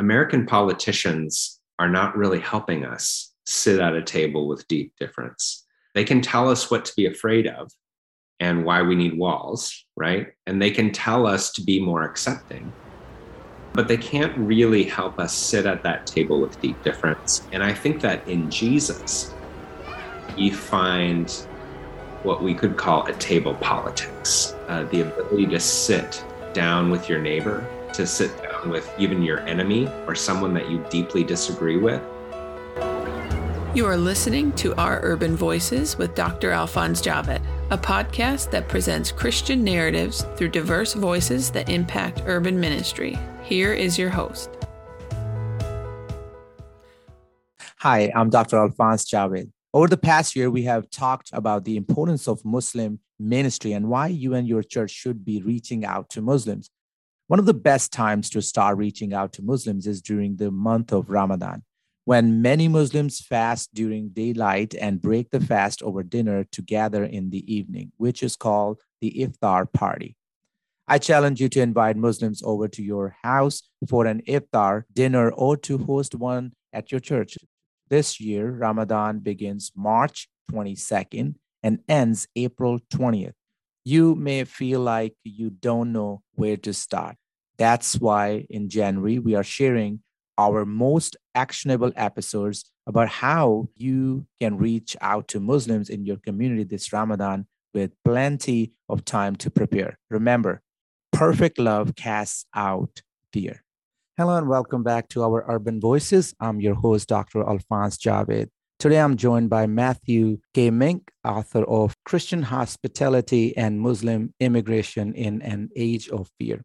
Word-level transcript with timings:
American 0.00 0.46
politicians 0.46 1.60
are 1.78 1.90
not 1.90 2.16
really 2.16 2.40
helping 2.40 2.86
us 2.86 3.34
sit 3.44 3.78
at 3.78 3.92
a 3.92 4.00
table 4.00 4.48
with 4.48 4.66
deep 4.66 4.94
difference. 4.98 5.66
They 5.94 6.04
can 6.04 6.22
tell 6.22 6.48
us 6.48 6.70
what 6.70 6.86
to 6.86 6.92
be 6.96 7.04
afraid 7.04 7.46
of 7.46 7.70
and 8.40 8.64
why 8.64 8.80
we 8.80 8.94
need 8.94 9.18
walls, 9.18 9.84
right? 9.98 10.28
And 10.46 10.60
they 10.60 10.70
can 10.70 10.90
tell 10.90 11.26
us 11.26 11.52
to 11.52 11.62
be 11.62 11.84
more 11.84 12.02
accepting, 12.02 12.72
but 13.74 13.88
they 13.88 13.98
can't 13.98 14.34
really 14.38 14.84
help 14.84 15.18
us 15.18 15.34
sit 15.34 15.66
at 15.66 15.82
that 15.82 16.06
table 16.06 16.40
with 16.40 16.58
deep 16.62 16.82
difference. 16.82 17.46
And 17.52 17.62
I 17.62 17.74
think 17.74 18.00
that 18.00 18.26
in 18.26 18.50
Jesus, 18.50 19.34
you 20.34 20.54
find 20.54 21.30
what 22.22 22.42
we 22.42 22.54
could 22.54 22.78
call 22.78 23.04
a 23.04 23.12
table 23.16 23.54
politics 23.56 24.54
uh, 24.68 24.84
the 24.84 25.02
ability 25.02 25.44
to 25.48 25.60
sit 25.60 26.24
down 26.54 26.90
with 26.90 27.06
your 27.06 27.20
neighbor, 27.20 27.66
to 27.92 28.06
sit 28.06 28.34
down 28.42 28.49
with 28.68 28.92
even 28.98 29.22
your 29.22 29.40
enemy 29.40 29.88
or 30.06 30.14
someone 30.14 30.52
that 30.54 30.70
you 30.70 30.84
deeply 30.90 31.24
disagree 31.24 31.76
with. 31.76 32.02
You 33.72 33.86
are 33.86 33.96
listening 33.96 34.52
to 34.54 34.74
Our 34.74 34.98
Urban 35.04 35.36
Voices 35.36 35.96
with 35.96 36.16
Dr. 36.16 36.50
Alphonse 36.50 37.00
Javed, 37.00 37.40
a 37.70 37.78
podcast 37.78 38.50
that 38.50 38.68
presents 38.68 39.12
Christian 39.12 39.62
narratives 39.62 40.26
through 40.34 40.48
diverse 40.48 40.94
voices 40.94 41.52
that 41.52 41.68
impact 41.68 42.24
urban 42.26 42.58
ministry. 42.58 43.16
Here 43.44 43.72
is 43.72 43.96
your 43.96 44.10
host. 44.10 44.50
Hi, 47.78 48.10
I'm 48.14 48.28
Dr. 48.28 48.58
Alphonse 48.58 49.08
Javed. 49.08 49.50
Over 49.72 49.86
the 49.86 49.96
past 49.96 50.34
year, 50.34 50.50
we 50.50 50.64
have 50.64 50.90
talked 50.90 51.30
about 51.32 51.64
the 51.64 51.76
importance 51.76 52.26
of 52.26 52.44
Muslim 52.44 52.98
ministry 53.20 53.72
and 53.72 53.88
why 53.88 54.08
you 54.08 54.34
and 54.34 54.48
your 54.48 54.64
church 54.64 54.90
should 54.90 55.24
be 55.24 55.42
reaching 55.42 55.84
out 55.84 56.10
to 56.10 56.20
Muslims. 56.20 56.70
One 57.30 57.38
of 57.38 57.46
the 57.46 57.54
best 57.54 57.92
times 57.92 58.28
to 58.30 58.42
start 58.42 58.76
reaching 58.76 59.14
out 59.14 59.32
to 59.34 59.42
Muslims 59.42 59.86
is 59.86 60.02
during 60.02 60.34
the 60.34 60.50
month 60.50 60.92
of 60.92 61.10
Ramadan, 61.10 61.62
when 62.04 62.42
many 62.42 62.66
Muslims 62.66 63.20
fast 63.20 63.72
during 63.72 64.08
daylight 64.08 64.74
and 64.74 65.00
break 65.00 65.30
the 65.30 65.38
fast 65.38 65.80
over 65.80 66.02
dinner 66.02 66.42
to 66.50 66.60
gather 66.60 67.04
in 67.04 67.30
the 67.30 67.44
evening, 67.46 67.92
which 67.98 68.24
is 68.24 68.34
called 68.34 68.82
the 69.00 69.12
iftar 69.16 69.72
party. 69.72 70.16
I 70.88 70.98
challenge 70.98 71.40
you 71.40 71.48
to 71.50 71.60
invite 71.60 71.96
Muslims 71.96 72.42
over 72.42 72.66
to 72.66 72.82
your 72.82 73.14
house 73.22 73.62
for 73.88 74.06
an 74.06 74.22
iftar 74.26 74.82
dinner 74.92 75.30
or 75.30 75.56
to 75.58 75.78
host 75.78 76.16
one 76.16 76.54
at 76.72 76.90
your 76.90 77.00
church. 77.00 77.38
This 77.88 78.18
year, 78.18 78.50
Ramadan 78.50 79.20
begins 79.20 79.70
March 79.76 80.28
22nd 80.50 81.36
and 81.62 81.78
ends 81.88 82.26
April 82.34 82.80
20th. 82.92 83.34
You 83.84 84.14
may 84.14 84.44
feel 84.44 84.80
like 84.80 85.14
you 85.24 85.50
don't 85.50 85.92
know 85.92 86.22
where 86.34 86.58
to 86.58 86.74
start. 86.74 87.16
That's 87.56 87.98
why 87.98 88.46
in 88.50 88.68
January, 88.68 89.18
we 89.18 89.34
are 89.34 89.44
sharing 89.44 90.00
our 90.36 90.64
most 90.64 91.16
actionable 91.34 91.92
episodes 91.96 92.70
about 92.86 93.08
how 93.08 93.68
you 93.76 94.26
can 94.40 94.58
reach 94.58 94.96
out 95.00 95.28
to 95.28 95.40
Muslims 95.40 95.88
in 95.88 96.04
your 96.04 96.16
community 96.16 96.64
this 96.64 96.92
Ramadan 96.92 97.46
with 97.72 97.92
plenty 98.04 98.72
of 98.88 99.04
time 99.04 99.36
to 99.36 99.50
prepare. 99.50 99.98
Remember, 100.10 100.60
perfect 101.12 101.58
love 101.58 101.94
casts 101.94 102.44
out 102.54 103.02
fear. 103.32 103.62
Hello 104.16 104.36
and 104.36 104.48
welcome 104.48 104.82
back 104.82 105.08
to 105.10 105.22
our 105.22 105.44
Urban 105.48 105.80
Voices. 105.80 106.34
I'm 106.40 106.60
your 106.60 106.74
host, 106.74 107.08
Dr. 107.08 107.42
Alphonse 107.48 107.96
Javed. 107.96 108.48
Today 108.80 108.98
I'm 108.98 109.18
joined 109.18 109.50
by 109.50 109.66
Matthew 109.66 110.38
Kaemingk, 110.54 111.02
author 111.22 111.64
of 111.64 111.94
Christian 112.06 112.44
Hospitality 112.44 113.54
and 113.54 113.78
Muslim 113.78 114.32
Immigration 114.40 115.12
in 115.12 115.42
an 115.42 115.68
Age 115.76 116.08
of 116.08 116.30
Fear. 116.38 116.64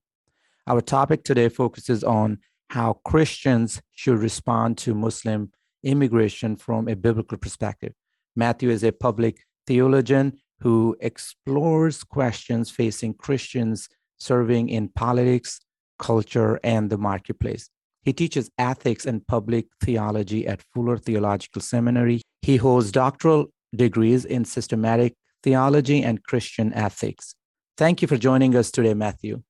Our 0.65 0.79
topic 0.79 1.25
today 1.25 1.49
focuses 1.49 2.05
on 2.05 2.37
how 2.69 3.01
Christians 3.03 3.81
should 3.91 4.19
respond 4.19 4.77
to 4.77 4.95
Muslim 4.95 5.51
immigration 5.83 6.55
from 6.55 6.87
a 6.87 6.95
biblical 6.95 7.37
perspective. 7.37 7.91
Matthew 8.33 8.69
is 8.69 8.85
a 8.85 8.93
public 8.93 9.43
theologian 9.67 10.37
who 10.61 10.95
explores 11.01 12.05
questions 12.05 12.71
facing 12.71 13.15
Christians 13.15 13.89
serving 14.19 14.69
in 14.69 14.87
politics, 14.87 15.59
culture, 15.99 16.61
and 16.63 16.89
the 16.89 16.97
marketplace. 16.97 17.69
He 18.05 18.13
teaches 18.13 18.51
ethics 18.59 19.07
and 19.07 19.25
public 19.25 19.65
theology 19.83 20.47
at 20.47 20.61
Fuller 20.73 20.97
Theological 20.97 21.61
Seminary. 21.61 22.21
He 22.43 22.57
holds 22.57 22.91
doctoral 22.91 23.47
degrees 23.75 24.25
in 24.25 24.45
systematic 24.45 25.15
theology 25.41 26.03
and 26.03 26.23
Christian 26.23 26.71
ethics. 26.73 27.33
Thank 27.77 28.03
you 28.03 28.07
for 28.07 28.17
joining 28.17 28.55
us 28.55 28.69
today, 28.69 28.93
Matthew. 28.93 29.41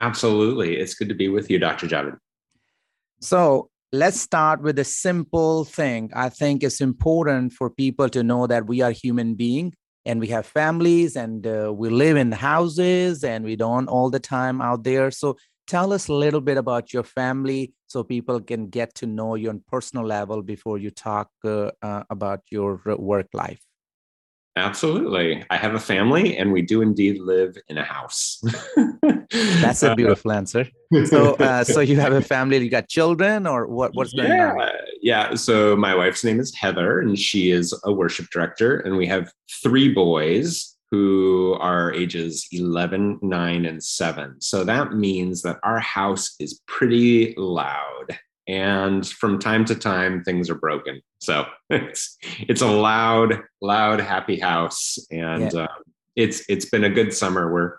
Absolutely. 0.00 0.78
It's 0.78 0.94
good 0.94 1.08
to 1.10 1.14
be 1.14 1.28
with 1.28 1.48
you, 1.48 1.60
Dr. 1.60 1.86
Javed. 1.86 2.18
So 3.20 3.70
let's 3.92 4.20
start 4.20 4.62
with 4.62 4.78
a 4.80 4.84
simple 4.84 5.64
thing. 5.64 6.10
I 6.12 6.28
think 6.28 6.64
it's 6.64 6.80
important 6.80 7.52
for 7.52 7.70
people 7.70 8.08
to 8.08 8.24
know 8.24 8.48
that 8.48 8.66
we 8.66 8.80
are 8.80 8.90
human 8.90 9.34
beings 9.34 9.74
and 10.04 10.18
we 10.18 10.28
have 10.28 10.46
families 10.46 11.14
and 11.14 11.46
uh, 11.46 11.72
we 11.72 11.88
live 11.88 12.16
in 12.16 12.32
houses 12.32 13.22
and 13.22 13.44
we 13.44 13.54
don't 13.54 13.88
all 13.88 14.10
the 14.10 14.18
time 14.18 14.60
out 14.60 14.82
there 14.82 15.10
so 15.10 15.36
tell 15.70 15.92
us 15.92 16.08
a 16.08 16.12
little 16.12 16.40
bit 16.40 16.58
about 16.58 16.92
your 16.92 17.04
family 17.04 17.72
so 17.86 18.02
people 18.02 18.40
can 18.40 18.66
get 18.66 18.92
to 18.96 19.06
know 19.06 19.36
you 19.36 19.48
on 19.48 19.62
personal 19.68 20.04
level 20.04 20.42
before 20.42 20.78
you 20.78 20.90
talk 20.90 21.28
uh, 21.44 21.70
uh, 21.80 22.02
about 22.10 22.40
your 22.50 22.80
work 22.98 23.28
life 23.32 23.62
Absolutely. 24.56 25.44
I 25.48 25.56
have 25.56 25.74
a 25.74 25.78
family 25.78 26.36
and 26.36 26.52
we 26.52 26.60
do 26.60 26.82
indeed 26.82 27.20
live 27.20 27.56
in 27.68 27.78
a 27.78 27.84
house. 27.84 28.42
That's 29.30 29.82
a 29.84 29.94
beautiful 29.94 30.32
answer. 30.32 30.66
So 31.04 31.34
uh, 31.34 31.62
so 31.62 31.80
you 31.80 32.00
have 32.00 32.12
a 32.12 32.20
family, 32.20 32.58
you 32.58 32.68
got 32.68 32.88
children 32.88 33.46
or 33.46 33.68
what 33.68 33.94
what's 33.94 34.12
yeah, 34.12 34.26
going 34.26 34.60
on? 34.60 34.70
Yeah. 35.02 35.34
So 35.34 35.76
my 35.76 35.94
wife's 35.94 36.24
name 36.24 36.40
is 36.40 36.52
Heather 36.54 36.98
and 36.98 37.16
she 37.16 37.52
is 37.52 37.72
a 37.84 37.92
worship 37.92 38.26
director 38.30 38.80
and 38.80 38.96
we 38.96 39.06
have 39.06 39.32
three 39.62 39.94
boys 39.94 40.69
who 40.90 41.56
are 41.60 41.92
ages 41.92 42.48
11, 42.52 43.20
9 43.22 43.64
and 43.64 43.82
7. 43.82 44.40
So 44.40 44.64
that 44.64 44.94
means 44.94 45.42
that 45.42 45.58
our 45.62 45.78
house 45.78 46.34
is 46.40 46.60
pretty 46.66 47.34
loud. 47.36 48.18
And 48.48 49.06
from 49.06 49.38
time 49.38 49.64
to 49.66 49.76
time 49.76 50.24
things 50.24 50.50
are 50.50 50.56
broken. 50.56 51.00
So 51.20 51.46
it's 51.70 52.16
it's 52.40 52.62
a 52.62 52.66
loud 52.66 53.42
loud 53.62 54.00
happy 54.00 54.40
house. 54.40 54.98
And 55.10 55.52
yeah. 55.52 55.64
uh, 55.64 55.74
it's 56.16 56.42
it's 56.48 56.64
been 56.64 56.84
a 56.84 56.90
good 56.90 57.14
summer. 57.14 57.52
We're 57.52 57.76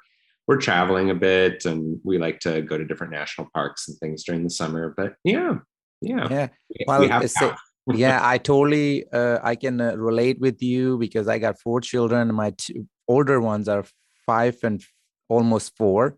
we're 0.47 0.57
traveling 0.57 1.09
a 1.09 1.15
bit 1.15 1.65
and 1.65 1.99
we 2.03 2.17
like 2.17 2.39
to 2.41 2.61
go 2.61 2.77
to 2.77 2.85
different 2.85 3.13
national 3.13 3.49
parks 3.53 3.87
and 3.87 3.97
things 3.97 4.23
during 4.23 4.43
the 4.43 4.49
summer. 4.49 4.93
But 4.95 5.15
yeah 5.23 5.55
yeah. 6.01 6.27
Yeah. 6.29 6.47
Well 6.87 7.01
we 7.01 7.97
yeah 7.97 8.19
i 8.21 8.37
totally 8.37 9.05
uh, 9.11 9.39
i 9.41 9.55
can 9.55 9.81
uh, 9.81 9.95
relate 9.95 10.39
with 10.39 10.61
you 10.61 10.99
because 10.99 11.27
i 11.27 11.39
got 11.39 11.59
four 11.59 11.81
children. 11.81 12.33
My 12.33 12.51
two 12.51 12.87
older 13.11 13.39
ones 13.41 13.67
are 13.67 13.85
five 14.25 14.57
and 14.63 14.81
almost 15.27 15.75
four. 15.77 16.17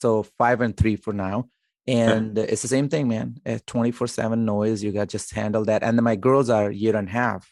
So 0.00 0.22
five 0.22 0.60
and 0.60 0.76
three 0.76 0.96
for 0.96 1.12
now. 1.12 1.48
And 1.86 2.36
yeah. 2.36 2.44
it's 2.44 2.62
the 2.62 2.74
same 2.76 2.88
thing 2.88 3.08
man. 3.08 3.28
24 3.66 4.06
7 4.06 4.44
noise 4.44 4.82
you 4.82 4.92
got 4.92 5.08
just 5.08 5.34
handle 5.34 5.64
that. 5.64 5.82
And 5.82 5.96
then 5.96 6.04
my 6.04 6.16
girls 6.16 6.48
are 6.50 6.70
year 6.70 6.96
and 6.96 7.08
a 7.08 7.12
half. 7.12 7.50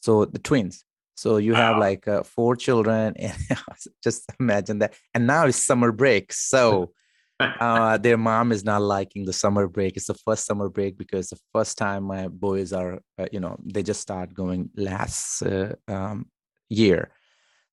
So 0.00 0.24
the 0.24 0.38
twins. 0.38 0.84
So 1.16 1.36
you 1.36 1.52
wow. 1.52 1.60
have 1.64 1.76
like 1.78 2.08
uh, 2.08 2.22
four 2.24 2.56
children 2.56 3.14
and 3.18 3.36
just 4.02 4.24
imagine 4.40 4.78
that. 4.80 4.94
And 5.14 5.26
now 5.26 5.46
it's 5.46 5.64
summer 5.64 5.92
break. 5.92 6.32
So 6.32 6.92
uh, 7.40 7.98
their 7.98 8.16
mom 8.16 8.52
is 8.52 8.64
not 8.64 8.82
liking 8.82 9.24
the 9.24 9.32
summer 9.32 9.66
break. 9.68 9.96
It's 9.96 10.06
the 10.06 10.14
first 10.14 10.46
summer 10.46 10.68
break 10.68 10.96
because 10.98 11.28
the 11.28 11.38
first 11.52 11.78
time 11.78 12.04
my 12.04 12.28
boys 12.28 12.72
are 12.72 13.00
uh, 13.18 13.26
you 13.32 13.40
know 13.40 13.56
they 13.64 13.82
just 13.82 14.00
start 14.00 14.34
going 14.34 14.70
last 14.76 15.42
uh, 15.42 15.74
um, 15.88 16.26
year 16.68 17.10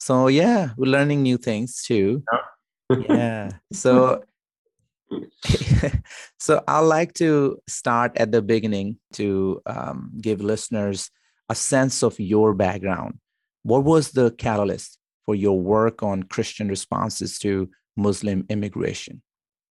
so 0.02 0.28
yeah 0.28 0.72
we're 0.78 0.90
learning 0.90 1.22
new 1.22 1.38
things 1.38 1.84
too 1.84 2.24
yeah, 2.90 3.04
yeah. 3.10 3.52
so 3.72 4.24
so 6.40 6.64
I 6.68 6.80
like 6.80 7.14
to 7.16 7.60
start 7.68 8.18
at 8.18 8.32
the 8.32 8.42
beginning 8.42 8.98
to 9.14 9.62
um, 9.66 10.12
give 10.20 10.42
listeners 10.42 11.12
a 11.50 11.56
sense 11.56 12.04
of 12.04 12.20
your 12.20 12.54
background. 12.54 13.20
What 13.64 13.84
was 13.84 14.12
the 14.12 14.32
catalyst 14.32 14.98
for 15.26 15.36
your 15.36 15.60
work 15.60 16.02
on 16.02 16.24
Christian 16.24 16.70
responses 16.70 17.38
to 17.40 17.70
Muslim 17.98 18.46
immigration? 18.50 19.22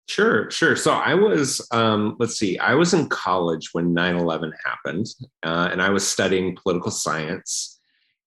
Sure, 0.07 0.51
sure. 0.51 0.75
So 0.75 0.91
I 0.91 1.13
was, 1.13 1.65
um, 1.71 2.15
let's 2.19 2.37
see, 2.37 2.59
I 2.59 2.75
was 2.75 2.93
in 2.93 3.07
college 3.09 3.69
when 3.71 3.93
9 3.93 4.17
11 4.17 4.53
happened, 4.63 5.07
uh, 5.43 5.69
and 5.71 5.81
I 5.81 5.89
was 5.89 6.07
studying 6.07 6.55
political 6.55 6.91
science 6.91 7.72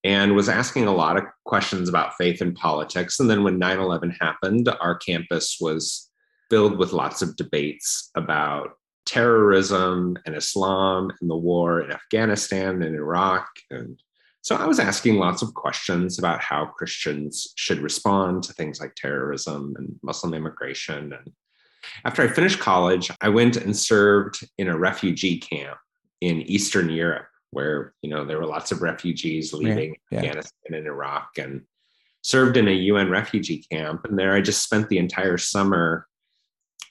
and 0.07 0.37
was 0.37 0.49
asking 0.49 0.87
a 0.87 0.95
lot 0.95 1.17
of 1.17 1.25
questions 1.47 1.89
about 1.89 2.15
faith 2.15 2.41
and 2.41 2.55
politics. 2.55 3.19
And 3.19 3.29
then 3.29 3.43
when 3.43 3.59
9 3.59 3.81
11 3.81 4.17
happened, 4.21 4.69
our 4.81 4.97
campus 4.97 5.59
was 5.61 6.09
filled 6.49 6.79
with 6.79 6.93
lots 6.93 7.23
of 7.23 7.35
debates 7.35 8.13
about 8.15 8.75
terrorism 9.05 10.17
and 10.25 10.37
Islam 10.37 11.11
and 11.21 11.29
the 11.29 11.37
war 11.37 11.81
in 11.81 11.91
Afghanistan 11.91 12.83
and 12.85 12.95
Iraq. 12.95 13.49
And 13.73 14.01
so 14.43 14.55
I 14.55 14.67
was 14.67 14.79
asking 14.79 15.17
lots 15.17 15.43
of 15.43 15.55
questions 15.55 16.21
about 16.21 16.41
how 16.41 16.67
Christians 16.67 17.53
should 17.57 17.81
respond 17.81 18.45
to 18.45 18.53
things 18.53 18.79
like 18.79 18.95
terrorism 18.95 19.75
and 19.77 19.99
Muslim 20.05 20.35
immigration. 20.35 21.15
And 21.15 21.33
After 22.05 22.23
I 22.23 22.29
finished 22.29 22.61
college, 22.61 23.11
I 23.21 23.29
went 23.29 23.57
and 23.57 23.77
served 23.77 24.47
in 24.57 24.69
a 24.69 24.79
refugee 24.79 25.41
camp 25.41 25.79
in 26.21 26.43
Eastern 26.43 26.91
Europe, 26.91 27.27
where 27.51 27.95
you 28.03 28.11
know 28.11 28.25
there 28.25 28.39
were 28.39 28.47
lots 28.47 28.73
of 28.73 28.83
refugees 28.83 29.53
leaving 29.53 29.97
yeah, 30.11 30.21
yeah. 30.23 30.29
Afghanistan 30.29 30.75
and 30.75 30.87
Iraq, 30.87 31.31
and 31.39 31.63
served 32.23 32.57
in 32.57 32.67
a 32.67 32.73
UN 32.73 33.09
refugee 33.09 33.65
camp. 33.71 34.05
And 34.05 34.19
there, 34.19 34.35
I 34.35 34.41
just 34.41 34.65
spent 34.65 34.89
the 34.89 34.99
entire 34.99 35.39
summer 35.39 36.09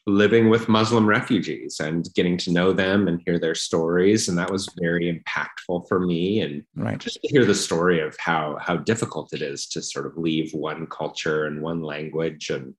living 0.07 0.49
with 0.49 0.69
Muslim 0.69 1.05
refugees 1.05 1.79
and 1.79 2.07
getting 2.13 2.37
to 2.37 2.51
know 2.51 2.71
them 2.71 3.07
and 3.07 3.21
hear 3.25 3.39
their 3.39 3.55
stories. 3.55 4.29
And 4.29 4.37
that 4.37 4.51
was 4.51 4.69
very 4.79 5.11
impactful 5.11 5.87
for 5.87 5.99
me. 5.99 6.41
And 6.41 6.63
right. 6.75 6.99
just 6.99 7.21
to 7.21 7.27
hear 7.27 7.43
the 7.43 7.55
story 7.55 7.99
of 7.99 8.15
how 8.19 8.57
how 8.61 8.77
difficult 8.77 9.33
it 9.33 9.41
is 9.41 9.67
to 9.69 9.81
sort 9.81 10.05
of 10.05 10.17
leave 10.17 10.53
one 10.53 10.87
culture 10.87 11.45
and 11.45 11.61
one 11.61 11.81
language 11.81 12.49
and 12.49 12.73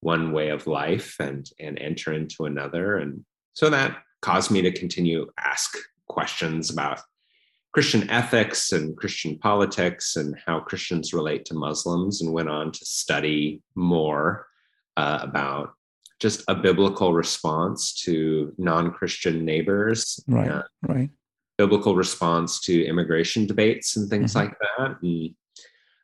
one 0.00 0.32
way 0.32 0.50
of 0.50 0.66
life 0.66 1.16
and 1.18 1.50
and 1.58 1.78
enter 1.78 2.12
into 2.12 2.44
another. 2.44 2.98
And 2.98 3.24
so 3.54 3.70
that 3.70 3.98
caused 4.22 4.50
me 4.50 4.62
to 4.62 4.70
continue 4.70 5.26
ask 5.38 5.76
questions 6.16 6.70
about 6.70 7.00
Christian 7.72 8.10
ethics 8.10 8.72
and 8.72 8.96
Christian 8.96 9.38
politics 9.38 10.16
and 10.16 10.36
how 10.44 10.58
Christians 10.60 11.14
relate 11.14 11.44
to 11.46 11.54
Muslims, 11.54 12.20
and 12.20 12.32
went 12.32 12.48
on 12.48 12.72
to 12.72 12.84
study 12.84 13.62
more 13.76 14.46
uh, 14.96 15.20
about 15.22 15.72
just 16.18 16.42
a 16.48 16.54
biblical 16.54 17.14
response 17.14 17.94
to 18.04 18.52
non-Christian 18.58 19.44
neighbors, 19.44 20.18
right? 20.26 20.62
Right. 20.82 21.10
Biblical 21.56 21.94
response 21.94 22.60
to 22.66 22.84
immigration 22.84 23.46
debates 23.46 23.96
and 23.96 24.10
things 24.10 24.34
mm-hmm. 24.34 24.48
like 24.48 24.56
that, 24.60 24.96
and 25.02 25.34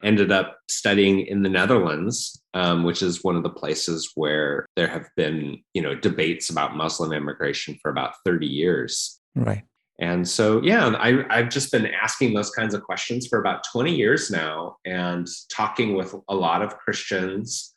ended 0.04 0.30
up 0.30 0.58
studying 0.70 1.26
in 1.26 1.42
the 1.42 1.48
Netherlands, 1.48 2.40
um, 2.54 2.84
which 2.84 3.02
is 3.02 3.24
one 3.24 3.36
of 3.36 3.42
the 3.42 3.50
places 3.62 4.12
where 4.14 4.66
there 4.76 4.88
have 4.88 5.08
been, 5.16 5.58
you 5.74 5.82
know, 5.82 5.94
debates 5.94 6.48
about 6.48 6.76
Muslim 6.76 7.12
immigration 7.12 7.76
for 7.82 7.90
about 7.90 8.14
thirty 8.24 8.46
years. 8.46 9.20
Right. 9.34 9.64
And 9.98 10.28
so, 10.28 10.60
yeah, 10.62 10.88
I, 10.88 11.25
I've 11.31 11.48
just 11.48 11.72
been 11.72 11.87
asking 11.87 12.34
those 12.34 12.50
kinds 12.50 12.75
of 12.75 12.82
questions 12.82 13.26
for 13.26 13.38
about 13.38 13.64
20 13.72 13.94
years 13.94 14.31
now 14.31 14.76
and 14.84 15.26
talking 15.50 15.94
with 15.94 16.14
a 16.28 16.34
lot 16.34 16.60
of 16.60 16.76
Christians 16.76 17.72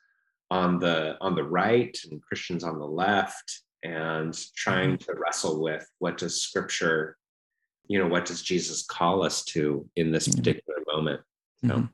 on 0.51 0.80
the 0.80 1.16
on 1.21 1.36
the 1.36 1.44
right 1.44 1.98
and 2.12 2.21
Christians 2.21 2.63
on 2.63 2.80
the 2.80 2.86
left 2.86 3.62
and 3.83 4.38
trying 4.56 4.98
mm-hmm. 4.98 5.12
to 5.12 5.19
wrestle 5.19 5.62
with 5.62 5.88
what 6.00 6.18
does 6.18 6.42
scripture 6.42 7.18
you 7.88 7.98
know 7.98 8.07
what 8.07 8.25
does 8.25 8.42
Jesus 8.42 8.83
call 8.83 9.24
us 9.24 9.44
to 9.45 9.88
in 9.95 10.12
this 10.12 10.27
mm-hmm. 10.27 10.39
particular 10.39 10.80
moment 10.92 11.22
so, 11.62 11.68
mm-hmm. 11.68 11.86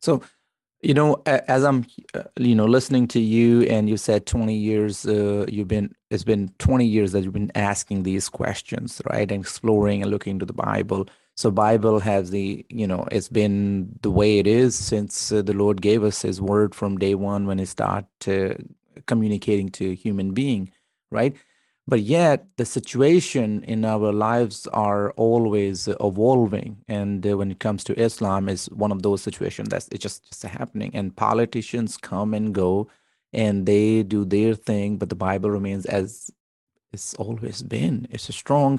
so 0.00 0.22
you 0.80 0.94
know 0.94 1.22
as 1.26 1.64
i'm 1.64 1.84
uh, 2.14 2.22
you 2.38 2.54
know 2.54 2.66
listening 2.66 3.06
to 3.06 3.20
you 3.20 3.62
and 3.62 3.88
you 3.88 3.96
said 3.96 4.26
20 4.26 4.54
years 4.54 5.06
uh, 5.06 5.44
you've 5.48 5.68
been 5.68 5.94
it's 6.12 6.24
been 6.24 6.52
20 6.58 6.84
years 6.84 7.12
that 7.12 7.24
you've 7.24 7.32
been 7.32 7.52
asking 7.54 8.02
these 8.02 8.28
questions 8.28 9.00
right 9.10 9.32
and 9.32 9.42
exploring 9.42 10.02
and 10.02 10.10
looking 10.10 10.38
to 10.38 10.44
the 10.46 10.52
bible. 10.52 11.08
So 11.36 11.50
bible 11.50 11.98
has 12.00 12.30
the 12.30 12.64
you 12.68 12.86
know 12.86 13.08
it's 13.10 13.28
been 13.30 13.98
the 14.02 14.10
way 14.10 14.38
it 14.38 14.46
is 14.46 14.74
since 14.76 15.32
uh, 15.32 15.40
the 15.42 15.54
lord 15.54 15.80
gave 15.80 16.04
us 16.04 16.20
his 16.22 16.40
word 16.40 16.74
from 16.74 16.98
day 16.98 17.14
one 17.14 17.46
when 17.46 17.58
he 17.58 17.64
started 17.64 18.06
uh, 18.28 19.00
communicating 19.06 19.70
to 19.70 19.94
human 19.94 20.32
being 20.34 20.70
right? 21.10 21.36
But 21.86 22.00
yet 22.00 22.46
the 22.56 22.64
situation 22.64 23.64
in 23.64 23.84
our 23.84 24.12
lives 24.12 24.66
are 24.68 25.10
always 25.12 25.88
evolving 26.00 26.78
and 26.88 27.26
uh, 27.26 27.36
when 27.36 27.50
it 27.50 27.58
comes 27.58 27.82
to 27.84 28.00
islam 28.00 28.48
is 28.48 28.66
one 28.66 28.92
of 28.92 29.02
those 29.02 29.20
situations 29.22 29.68
that's 29.68 29.88
it's 29.88 30.02
just 30.02 30.28
just 30.28 30.42
happening 30.42 30.90
and 30.94 31.16
politicians 31.16 31.96
come 31.96 32.34
and 32.34 32.54
go 32.54 32.88
and 33.32 33.66
they 33.66 34.02
do 34.02 34.24
their 34.24 34.54
thing 34.54 34.96
but 34.98 35.08
the 35.08 35.14
bible 35.14 35.50
remains 35.50 35.86
as 35.86 36.30
it's 36.92 37.14
always 37.14 37.62
been 37.62 38.06
it's 38.10 38.28
a 38.28 38.32
strong 38.32 38.78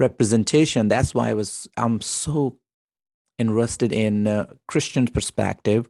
representation. 0.00 0.88
That's 0.88 1.14
why 1.14 1.28
I 1.28 1.34
was 1.34 1.68
I'm 1.76 2.00
so 2.00 2.56
interested 3.38 3.92
in 3.92 4.26
uh, 4.26 4.46
Christian 4.66 5.06
perspective, 5.06 5.88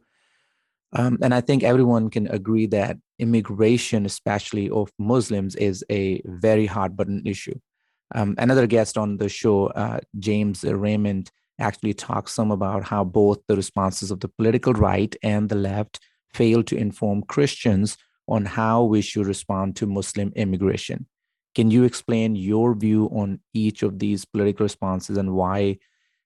um, 0.93 1.17
and 1.23 1.33
I 1.33 1.41
think 1.41 1.63
everyone 1.63 2.09
can 2.09 2.27
agree 2.27 2.67
that 2.67 2.97
immigration, 3.17 4.05
especially 4.05 4.69
of 4.69 4.91
Muslims, 4.99 5.55
is 5.55 5.83
a 5.89 6.21
very 6.25 6.65
hard 6.67 6.95
button 6.95 7.23
issue. 7.25 7.57
Um, 8.13 8.35
another 8.37 8.67
guest 8.67 8.97
on 8.97 9.17
the 9.17 9.29
show, 9.29 9.67
uh, 9.67 10.01
James 10.19 10.63
Raymond, 10.65 11.31
actually 11.59 11.93
talks 11.93 12.33
some 12.33 12.51
about 12.51 12.83
how 12.83 13.03
both 13.05 13.39
the 13.47 13.55
responses 13.55 14.11
of 14.11 14.19
the 14.19 14.27
political 14.27 14.73
right 14.73 15.15
and 15.23 15.47
the 15.47 15.55
left 15.55 15.99
fail 16.33 16.63
to 16.63 16.77
inform 16.77 17.23
Christians 17.23 17.97
on 18.27 18.45
how 18.45 18.83
we 18.83 19.01
should 19.01 19.27
respond 19.27 19.75
to 19.77 19.85
Muslim 19.85 20.31
immigration. 20.35 21.07
Can 21.55 21.69
you 21.69 21.83
explain 21.83 22.35
your 22.35 22.73
view 22.73 23.09
on 23.13 23.39
each 23.53 23.83
of 23.83 23.99
these 23.99 24.23
political 24.23 24.63
responses 24.63 25.17
and 25.17 25.33
why 25.33 25.77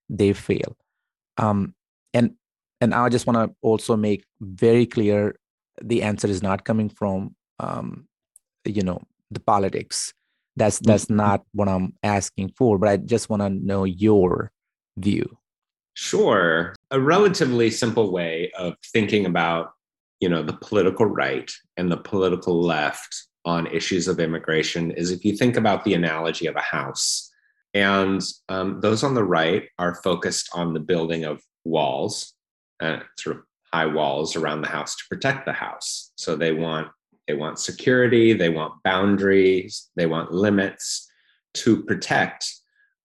they 0.10 0.34
fail? 0.34 0.78
Um, 1.38 1.74
and 2.14 2.36
and 2.82 2.94
I 2.94 3.10
just 3.10 3.26
want 3.26 3.38
to 3.38 3.56
also 3.62 3.96
make 3.96 4.26
very 4.40 4.86
clear 4.86 5.36
the 5.82 6.04
answer 6.04 6.28
is 6.28 6.44
not 6.44 6.66
coming 6.66 6.90
from 6.90 7.36
um, 7.60 8.08
you 8.66 8.84
know 8.84 9.02
the 9.32 9.40
politics. 9.40 10.14
That's 10.56 10.80
that's 10.80 11.06
mm-hmm. 11.06 11.18
not 11.18 11.44
what 11.54 11.68
I'm 11.68 11.94
asking 12.04 12.54
for, 12.56 12.78
but 12.78 12.90
I 12.90 12.98
just 12.98 13.30
want 13.30 13.42
to 13.42 13.50
know 13.50 13.84
your 13.84 14.52
view. 14.98 15.38
Sure. 15.96 16.76
A 16.92 17.00
relatively 17.00 17.72
simple 17.72 18.12
way 18.12 18.52
of 18.58 18.76
thinking 18.94 19.26
about, 19.26 19.72
you 20.20 20.30
know, 20.30 20.44
the 20.44 20.58
political 20.58 21.06
right 21.06 21.52
and 21.78 21.92
the 21.92 21.98
political 21.98 22.62
left 22.62 23.28
on 23.46 23.68
issues 23.68 24.08
of 24.08 24.20
immigration 24.20 24.92
is 24.92 25.12
if 25.12 25.24
you 25.24 25.36
think 25.36 25.56
about 25.56 25.84
the 25.84 25.94
analogy 25.94 26.48
of 26.48 26.56
a 26.56 26.62
house, 26.62 27.32
and 27.74 28.22
um, 28.50 28.80
those 28.82 29.04
on 29.04 29.14
the 29.14 29.24
right 29.24 29.68
are 29.78 29.96
focused 29.96 30.50
on 30.54 30.74
the 30.74 30.80
building 30.80 31.26
of 31.26 31.42
walls, 31.66 32.34
uh, 32.80 33.00
sort 33.20 33.38
of 33.38 33.44
high 33.74 33.86
walls 33.86 34.36
around 34.36 34.62
the 34.62 34.70
house 34.70 34.96
to 34.96 35.04
protect 35.10 35.46
the 35.46 35.54
house. 35.54 36.12
So 36.16 36.36
they 36.36 36.54
want 36.54 36.88
they 37.28 37.34
want 37.34 37.60
security, 37.60 38.34
they 38.34 38.50
want 38.50 38.82
boundaries, 38.84 39.90
they 39.96 40.06
want 40.06 40.32
limits 40.32 41.10
to 41.56 41.84
protect 41.84 42.46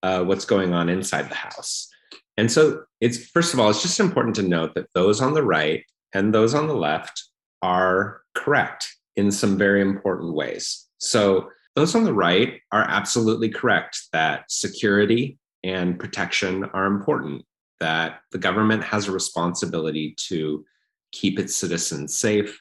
uh, 0.03 0.23
what's 0.25 0.45
going 0.45 0.73
on 0.75 0.89
inside 0.89 1.31
the 1.31 1.35
house. 1.35 1.89
And 2.37 2.51
so 2.51 2.85
it's 3.01 3.19
first 3.19 3.53
of 3.53 3.61
all, 3.61 3.71
it's 3.71 3.83
just 3.83 4.01
important 4.01 4.37
to 4.37 4.43
note 4.43 4.75
that 4.75 4.89
those 4.95 5.21
on 5.21 5.35
the 5.35 5.43
right 5.43 5.85
and 6.13 6.35
those 6.35 6.55
on 6.55 6.67
the 6.67 6.75
left 6.75 7.25
are 7.63 8.23
correct 8.35 8.97
in 9.17 9.31
some 9.31 9.59
very 9.59 9.81
important 9.81 10.35
ways. 10.35 10.87
So, 10.99 11.51
those 11.77 11.95
on 11.95 12.05
the 12.05 12.13
right 12.13 12.61
are 12.73 12.85
absolutely 12.89 13.49
correct 13.49 14.09
that 14.13 14.51
security 14.51 15.39
and 15.63 15.99
protection 15.99 16.65
are 16.65 16.87
important, 16.87 17.45
that 17.79 18.21
the 18.33 18.39
government 18.39 18.83
has 18.83 19.07
a 19.07 19.13
responsibility 19.13 20.17
to 20.29 20.65
keep 21.13 21.39
its 21.39 21.55
citizens 21.55 22.17
safe 22.17 22.61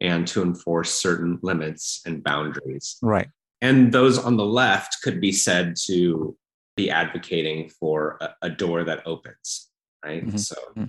and 0.00 0.26
to 0.28 0.42
enforce 0.42 0.90
certain 0.90 1.38
limits 1.42 2.00
and 2.06 2.24
boundaries. 2.24 2.96
Right. 3.02 3.28
And 3.60 3.92
those 3.92 4.18
on 4.18 4.36
the 4.36 4.44
left 4.44 5.02
could 5.02 5.20
be 5.20 5.32
said 5.32 5.76
to 5.84 6.36
be 6.76 6.90
advocating 6.90 7.68
for 7.68 8.18
a, 8.20 8.34
a 8.42 8.50
door 8.50 8.84
that 8.84 9.06
opens, 9.06 9.68
right? 10.02 10.26
Mm-hmm. 10.26 10.38
So, 10.38 10.56
mm-hmm 10.70 10.84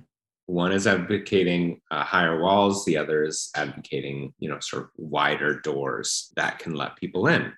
one 0.47 0.71
is 0.71 0.87
advocating 0.87 1.79
uh, 1.91 2.03
higher 2.03 2.41
walls 2.41 2.83
the 2.85 2.97
other 2.97 3.23
is 3.23 3.51
advocating 3.55 4.33
you 4.39 4.49
know 4.49 4.59
sort 4.59 4.83
of 4.83 4.89
wider 4.97 5.59
doors 5.59 6.31
that 6.35 6.57
can 6.57 6.73
let 6.73 6.95
people 6.95 7.27
in 7.27 7.53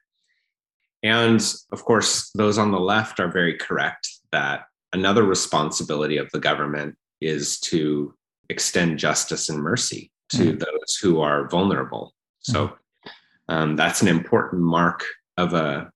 and 1.04 1.54
of 1.72 1.86
course 1.86 2.32
those 2.36 2.58
on 2.58 2.72
the 2.72 2.80
left 2.80 3.20
are 3.20 3.32
very 3.32 3.56
correct 3.58 4.10
that 4.32 4.64
another 4.92 5.24
responsibility 5.24 6.18
of 6.18 6.30
the 6.32 6.40
government 6.40 6.96
is 7.22 7.60
to 7.60 8.14
extend 8.50 8.98
justice 8.98 9.50
and 9.50 9.60
mercy 9.60 10.12
to 10.30 10.54
mm. 10.54 10.60
those 10.60 10.96
who 11.02 11.22
are 11.22 11.48
vulnerable 11.48 12.14
so 12.40 12.68
mm. 12.68 13.12
um, 13.50 13.76
that's 13.76 14.02
an 14.02 14.08
important 14.08 14.62
mark 14.62 15.06
of 15.38 15.54
a 15.54 15.90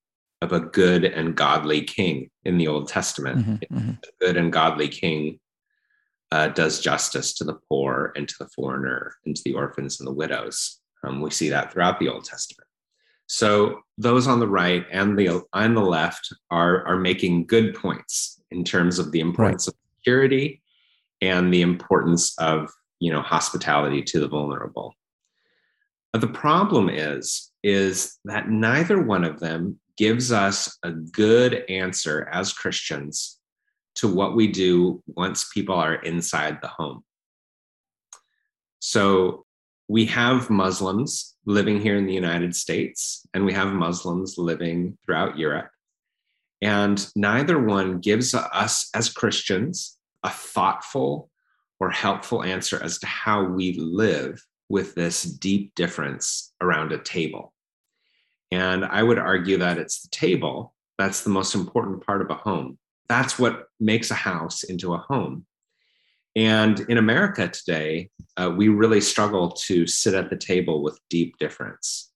of 0.43 0.51
a 0.51 0.59
good 0.59 1.05
and 1.05 1.35
godly 1.35 1.81
king 1.81 2.29
in 2.43 2.57
the 2.57 2.67
old 2.67 2.87
testament 2.87 3.39
mm-hmm, 3.39 3.75
mm-hmm. 3.75 3.89
a 3.91 4.25
good 4.25 4.37
and 4.37 4.53
godly 4.53 4.87
king 4.87 5.39
uh, 6.33 6.47
does 6.47 6.79
justice 6.79 7.31
to 7.31 7.43
the 7.43 7.59
poor 7.69 8.11
and 8.15 8.27
to 8.27 8.35
the 8.39 8.47
foreigner 8.47 9.13
and 9.23 9.35
to 9.35 9.41
the 9.45 9.53
orphans 9.53 9.99
and 9.99 10.07
the 10.07 10.13
widows. 10.13 10.79
Um, 11.03 11.21
we 11.21 11.29
see 11.29 11.47
that 11.49 11.71
throughout 11.71 11.99
the 11.99 12.09
Old 12.09 12.25
Testament. 12.25 12.67
So 13.27 13.81
those 13.99 14.25
on 14.25 14.39
the 14.39 14.47
right 14.47 14.83
and 14.91 15.17
the 15.17 15.43
on 15.53 15.75
the 15.75 15.81
left 15.81 16.33
are 16.49 16.83
are 16.87 16.97
making 16.97 17.45
good 17.45 17.75
points 17.75 18.41
in 18.49 18.63
terms 18.63 18.97
of 18.97 19.11
the 19.11 19.19
importance 19.19 19.67
right. 19.67 19.75
of 19.75 19.99
security 19.99 20.63
and 21.21 21.53
the 21.53 21.61
importance 21.61 22.35
of 22.39 22.71
you 22.99 23.11
know 23.11 23.21
hospitality 23.21 24.01
to 24.01 24.19
the 24.19 24.27
vulnerable. 24.27 24.95
But 26.13 26.21
the 26.21 26.27
problem 26.27 26.89
is 26.89 27.51
is 27.61 28.17
that 28.25 28.49
neither 28.49 28.99
one 28.99 29.23
of 29.23 29.39
them 29.39 29.79
gives 29.97 30.31
us 30.31 30.79
a 30.81 30.91
good 30.91 31.63
answer 31.69 32.27
as 32.31 32.53
Christians 32.53 33.39
to 33.95 34.07
what 34.07 34.35
we 34.35 34.47
do 34.47 35.01
once 35.07 35.49
people 35.53 35.75
are 35.75 35.95
inside 35.95 36.59
the 36.61 36.67
home. 36.67 37.03
So 38.79 39.45
we 39.87 40.05
have 40.07 40.49
Muslims 40.49 41.35
living 41.45 41.79
here 41.79 41.97
in 41.97 42.05
the 42.05 42.13
United 42.13 42.55
States, 42.55 43.25
and 43.33 43.45
we 43.45 43.53
have 43.53 43.73
Muslims 43.73 44.37
living 44.37 44.97
throughout 45.05 45.37
Europe. 45.37 45.69
And 46.61 47.05
neither 47.15 47.59
one 47.59 47.99
gives 47.99 48.33
us 48.33 48.89
as 48.93 49.09
Christians 49.09 49.97
a 50.23 50.29
thoughtful 50.29 51.29
or 51.79 51.91
helpful 51.91 52.43
answer 52.43 52.81
as 52.81 52.97
to 52.99 53.07
how 53.07 53.43
we 53.43 53.73
live 53.73 54.41
with 54.69 54.95
this 54.95 55.23
deep 55.23 55.75
difference 55.75 56.53
around 56.61 56.93
a 56.93 56.97
table. 56.97 57.53
And 58.51 58.85
I 58.85 59.03
would 59.03 59.19
argue 59.19 59.57
that 59.57 59.77
it's 59.77 60.03
the 60.03 60.09
table 60.09 60.73
that's 60.97 61.21
the 61.21 61.29
most 61.29 61.55
important 61.55 62.05
part 62.05 62.21
of 62.21 62.29
a 62.29 62.35
home. 62.35 62.77
That's 63.09 63.37
what 63.37 63.67
makes 63.79 64.11
a 64.11 64.15
house 64.15 64.63
into 64.63 64.93
a 64.93 64.97
home. 64.97 65.45
And 66.35 66.79
in 66.89 66.97
America 66.97 67.47
today, 67.47 68.09
uh, 68.37 68.51
we 68.55 68.67
really 68.67 69.01
struggle 69.01 69.51
to 69.51 69.85
sit 69.85 70.13
at 70.13 70.29
the 70.29 70.35
table 70.35 70.81
with 70.81 70.99
deep 71.09 71.37
difference. 71.37 72.11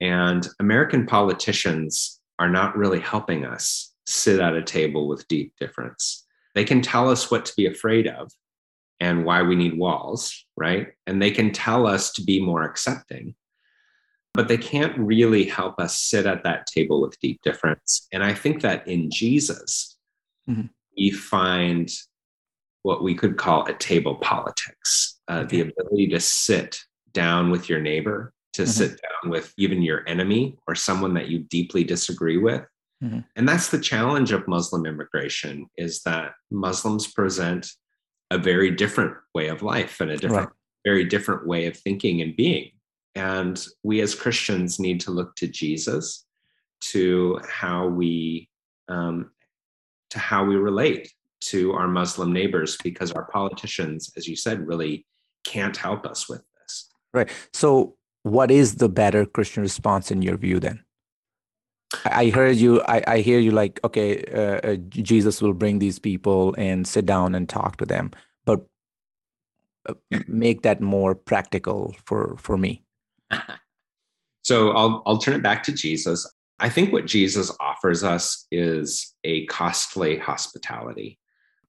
And 0.00 0.48
American 0.60 1.06
politicians 1.06 2.20
are 2.38 2.48
not 2.48 2.76
really 2.76 3.00
helping 3.00 3.44
us 3.44 3.92
sit 4.06 4.40
at 4.40 4.54
a 4.54 4.62
table 4.62 5.08
with 5.08 5.28
deep 5.28 5.52
difference. 5.58 6.26
They 6.54 6.64
can 6.64 6.82
tell 6.82 7.10
us 7.10 7.30
what 7.30 7.44
to 7.46 7.52
be 7.56 7.66
afraid 7.66 8.06
of 8.06 8.30
and 9.00 9.24
why 9.24 9.42
we 9.42 9.56
need 9.56 9.76
walls, 9.76 10.46
right? 10.56 10.88
And 11.06 11.20
they 11.20 11.30
can 11.30 11.52
tell 11.52 11.86
us 11.86 12.12
to 12.12 12.22
be 12.22 12.40
more 12.40 12.62
accepting, 12.62 13.34
but 14.32 14.48
they 14.48 14.56
can't 14.56 14.96
really 14.96 15.44
help 15.44 15.78
us 15.78 15.98
sit 15.98 16.26
at 16.26 16.44
that 16.44 16.66
table 16.66 17.00
with 17.00 17.18
deep 17.20 17.40
difference. 17.42 18.06
And 18.12 18.22
I 18.22 18.32
think 18.32 18.62
that 18.62 18.86
in 18.88 19.10
Jesus, 19.10 19.93
mm-hmm. 20.48 20.66
we 20.96 21.10
find 21.10 21.90
what 22.82 23.02
we 23.02 23.14
could 23.14 23.36
call 23.36 23.64
a 23.66 23.74
table 23.74 24.16
politics 24.16 25.20
uh, 25.28 25.38
okay. 25.38 25.62
the 25.62 25.70
ability 25.70 26.08
to 26.08 26.20
sit 26.20 26.80
down 27.12 27.50
with 27.50 27.68
your 27.68 27.80
neighbor, 27.80 28.32
to 28.52 28.62
mm-hmm. 28.62 28.70
sit 28.70 29.00
down 29.00 29.30
with 29.30 29.54
even 29.56 29.82
your 29.82 30.06
enemy 30.06 30.56
or 30.68 30.74
someone 30.74 31.14
that 31.14 31.28
you 31.28 31.40
deeply 31.40 31.82
disagree 31.82 32.36
with. 32.36 32.62
Mm-hmm. 33.02 33.20
And 33.36 33.48
that's 33.48 33.70
the 33.70 33.80
challenge 33.80 34.32
of 34.32 34.46
Muslim 34.46 34.86
immigration 34.86 35.66
is 35.76 36.02
that 36.02 36.32
Muslims 36.50 37.06
present 37.06 37.68
a 38.30 38.38
very 38.38 38.70
different 38.70 39.14
way 39.34 39.48
of 39.48 39.62
life 39.62 40.00
and 40.00 40.10
a 40.10 40.16
different, 40.16 40.48
right. 40.48 40.56
very 40.84 41.04
different 41.04 41.46
way 41.46 41.66
of 41.66 41.76
thinking 41.76 42.20
and 42.20 42.36
being. 42.36 42.70
And 43.14 43.64
we 43.82 44.00
as 44.00 44.14
Christians 44.14 44.78
need 44.78 45.00
to 45.00 45.10
look 45.10 45.36
to 45.36 45.46
Jesus 45.46 46.26
to 46.80 47.40
how 47.48 47.86
we 47.86 48.48
um, 48.88 49.30
to 50.14 50.20
how 50.20 50.44
we 50.44 50.54
relate 50.54 51.12
to 51.40 51.72
our 51.72 51.88
Muslim 51.88 52.32
neighbors 52.32 52.78
because 52.82 53.10
our 53.12 53.24
politicians, 53.24 54.12
as 54.16 54.26
you 54.28 54.36
said, 54.36 54.66
really 54.66 55.04
can't 55.44 55.76
help 55.76 56.06
us 56.06 56.28
with 56.28 56.42
this. 56.60 56.88
Right. 57.12 57.28
So, 57.52 57.96
what 58.22 58.50
is 58.50 58.76
the 58.76 58.88
better 58.88 59.26
Christian 59.26 59.62
response 59.62 60.10
in 60.10 60.22
your 60.22 60.36
view 60.36 60.60
then? 60.60 60.84
I 62.04 62.30
heard 62.30 62.56
you. 62.56 62.80
I, 62.82 63.02
I 63.06 63.18
hear 63.18 63.40
you 63.40 63.50
like, 63.50 63.80
okay, 63.84 64.24
uh, 64.24 64.70
uh, 64.70 64.76
Jesus 64.76 65.42
will 65.42 65.52
bring 65.52 65.80
these 65.80 65.98
people 65.98 66.54
and 66.56 66.86
sit 66.86 67.06
down 67.06 67.34
and 67.34 67.48
talk 67.48 67.76
to 67.78 67.86
them, 67.86 68.12
but 68.46 68.64
uh, 69.88 69.94
make 70.28 70.62
that 70.62 70.80
more 70.80 71.14
practical 71.14 71.94
for 72.06 72.36
for 72.38 72.56
me. 72.56 72.84
so 74.42 74.70
I'll 74.70 75.02
I'll 75.06 75.18
turn 75.18 75.34
it 75.34 75.42
back 75.42 75.64
to 75.64 75.72
Jesus. 75.72 76.24
I 76.58 76.68
think 76.68 76.92
what 76.92 77.06
Jesus 77.06 77.50
offers 77.60 78.04
us 78.04 78.46
is 78.50 79.14
a 79.24 79.46
costly 79.46 80.18
hospitality. 80.18 81.18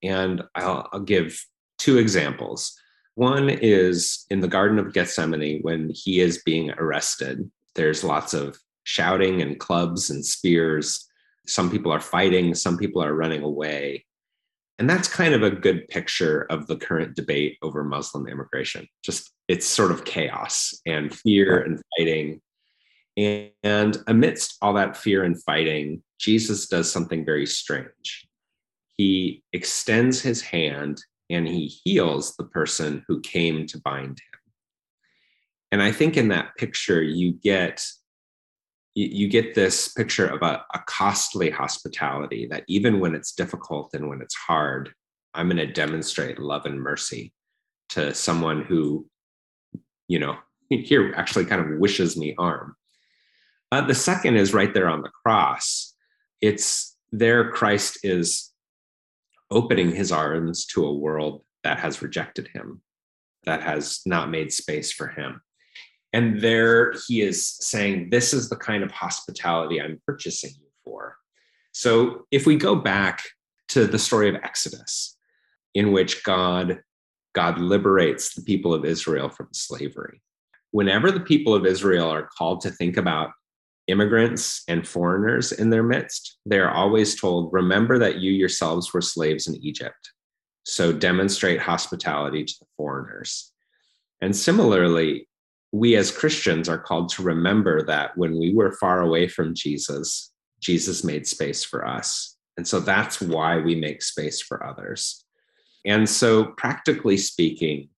And 0.04 0.44
I'll, 0.54 0.88
I'll 0.94 1.00
give 1.00 1.44
two 1.78 1.98
examples. 1.98 2.78
One 3.16 3.50
is 3.50 4.26
in 4.30 4.42
the 4.42 4.48
Garden 4.48 4.78
of 4.78 4.94
Gethsemane 4.94 5.62
when 5.62 5.92
he 5.94 6.20
is 6.20 6.44
being 6.44 6.72
arrested. 6.72 7.50
There's 7.74 8.04
lots 8.04 8.34
of 8.34 8.58
shouting 8.84 9.42
and 9.42 9.60
clubs 9.60 10.10
and 10.10 10.24
spears. 10.24 11.08
Some 11.48 11.72
people 11.72 11.92
are 11.92 12.02
fighting, 12.02 12.54
some 12.54 12.78
people 12.78 13.04
are 13.04 13.14
running 13.14 13.42
away. 13.42 14.06
And 14.78 14.90
that's 14.90 15.08
kind 15.08 15.34
of 15.34 15.42
a 15.42 15.52
good 15.52 15.88
picture 15.88 16.42
of 16.50 16.68
the 16.68 16.76
current 16.76 17.16
debate 17.16 17.58
over 17.62 17.84
Muslim 17.84 18.28
immigration. 18.28 18.88
Just 19.04 19.32
it's 19.48 19.66
sort 19.66 19.92
of 19.92 20.04
chaos 20.04 20.74
and 20.86 21.14
fear 21.16 21.62
and 21.62 21.82
fighting. 21.98 22.42
And 23.18 23.98
amidst 24.08 24.58
all 24.62 24.74
that 24.74 24.98
fear 24.98 25.24
and 25.24 25.42
fighting, 25.44 26.04
Jesus 26.20 26.68
does 26.68 26.92
something 26.92 27.26
very 27.26 27.46
strange 27.46 28.28
he 28.98 29.44
extends 29.54 30.22
his 30.22 30.42
hand 30.42 31.02
and 31.30 31.48
he 31.48 31.68
heals 31.68 32.36
the 32.36 32.46
person 32.46 33.04
who 33.08 33.20
came 33.22 33.66
to 33.68 33.80
bind 33.80 34.20
him. 34.20 34.40
And 35.72 35.84
I 35.84 35.92
think 35.92 36.16
in 36.18 36.30
that 36.30 36.56
picture, 36.58 37.02
you 37.02 37.34
get 37.34 37.84
you 38.98 39.28
get 39.28 39.56
this 39.56 39.90
picture 39.90 40.26
of 40.26 40.42
a, 40.42 40.64
a 40.74 40.80
costly 40.88 41.50
hospitality 41.50 42.48
that 42.50 42.64
even 42.70 43.02
when 43.02 43.14
it's 43.14 43.34
difficult 43.34 43.94
and 43.94 44.08
when 44.08 44.22
it's 44.22 44.36
hard, 44.36 44.94
I'm 45.34 45.50
going 45.50 45.58
to 45.58 45.66
demonstrate 45.66 46.40
love 46.40 46.66
and 46.66 46.80
mercy 46.80 47.34
to 47.90 48.14
someone 48.14 48.64
who, 48.64 49.06
you 50.08 50.20
know, 50.20 50.38
here 50.70 51.14
actually 51.18 51.44
kind 51.44 51.60
of 51.60 51.78
wishes 51.78 52.16
me 52.16 52.36
harm. 52.40 52.78
Uh, 53.76 53.82
the 53.82 53.94
second 53.94 54.38
is 54.38 54.54
right 54.54 54.74
there 54.74 54.88
on 54.88 55.02
the 55.02 55.10
cross. 55.10 55.94
It's 56.40 56.96
there 57.12 57.52
Christ 57.52 58.00
is 58.04 58.54
opening 59.52 59.94
his 59.94 60.14
arms 60.14 60.66
to 60.68 60.86
a 60.86 60.94
world 60.94 61.44
that 61.66 61.80
has 61.80 62.02
rejected 62.02 62.48
him, 62.54 62.82
that 63.44 63.62
has 63.64 64.00
not 64.06 64.30
made 64.30 64.54
space 64.54 64.94
for 64.94 65.10
him. 65.10 65.42
And 66.14 66.40
there 66.40 66.94
he 67.06 67.20
is 67.20 67.46
saying, 67.46 68.12
This 68.12 68.34
is 68.34 68.48
the 68.48 68.56
kind 68.56 68.82
of 68.82 68.92
hospitality 68.92 69.82
I'm 69.82 70.02
purchasing 70.06 70.52
you 70.52 70.70
for. 70.86 71.18
So 71.74 72.28
if 72.32 72.46
we 72.46 72.56
go 72.56 72.76
back 72.76 73.24
to 73.70 73.88
the 73.88 74.00
story 74.00 74.30
of 74.30 74.36
Exodus, 74.36 75.18
in 75.74 75.92
which 75.92 76.24
God, 76.24 76.80
God 77.34 77.60
liberates 77.60 78.36
the 78.36 78.42
people 78.42 78.74
of 78.74 78.86
Israel 78.86 79.28
from 79.28 79.50
slavery. 79.52 80.22
Whenever 80.72 81.12
the 81.12 81.20
people 81.20 81.54
of 81.54 81.66
Israel 81.66 82.08
are 82.08 82.30
called 82.38 82.62
to 82.62 82.72
think 82.72 82.96
about 82.96 83.32
immigrants 83.88 84.64
and 84.68 84.88
foreigners 84.88 85.52
in 85.52 85.70
their 85.70 85.84
midst, 85.84 86.38
they 86.46 86.60
are 86.60 86.72
always 86.72 87.20
told, 87.20 87.54
Remember 87.54 88.00
that 88.00 88.20
you 88.20 88.32
yourselves 88.32 88.94
were 88.94 89.02
slaves 89.02 89.48
in 89.48 89.56
Egypt. 89.64 90.12
So 90.64 90.92
demonstrate 90.92 91.60
hospitality 91.60 92.44
to 92.44 92.54
the 92.60 92.66
foreigners. 92.76 93.52
And 94.22 94.36
similarly, 94.36 95.28
we 95.72 95.96
as 95.96 96.12
Christians 96.12 96.70
are 96.70 96.80
called 96.80 97.10
to 97.10 97.24
remember 97.24 97.84
that 97.84 98.18
when 98.18 98.40
we 98.40 98.54
were 98.54 98.72
far 98.72 99.02
away 99.02 99.28
from 99.28 99.54
Jesus, 99.54 100.32
Jesus 100.60 101.04
made 101.04 101.28
space 101.28 101.64
for 101.64 101.86
us. 101.86 102.38
And 102.58 102.68
so 102.68 102.80
that's 102.80 103.22
why 103.22 103.58
we 103.58 103.76
make 103.76 104.02
space 104.02 104.42
for 104.42 104.66
others. 104.66 105.24
And 105.86 106.10
so, 106.10 106.46
practically 106.58 107.18
speaking, 107.18 107.90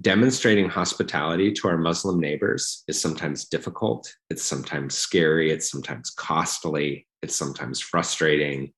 demonstrating 0.00 0.68
hospitality 0.68 1.52
to 1.52 1.68
our 1.68 1.78
Muslim 1.78 2.20
neighbors 2.20 2.84
is 2.86 3.00
sometimes 3.00 3.46
difficult. 3.46 4.12
It's 4.30 4.42
sometimes 4.42 4.94
scary. 4.94 5.50
It's 5.50 5.70
sometimes 5.70 6.10
costly. 6.10 7.06
It's 7.22 7.36
sometimes 7.36 7.80
frustrating. 7.80 8.72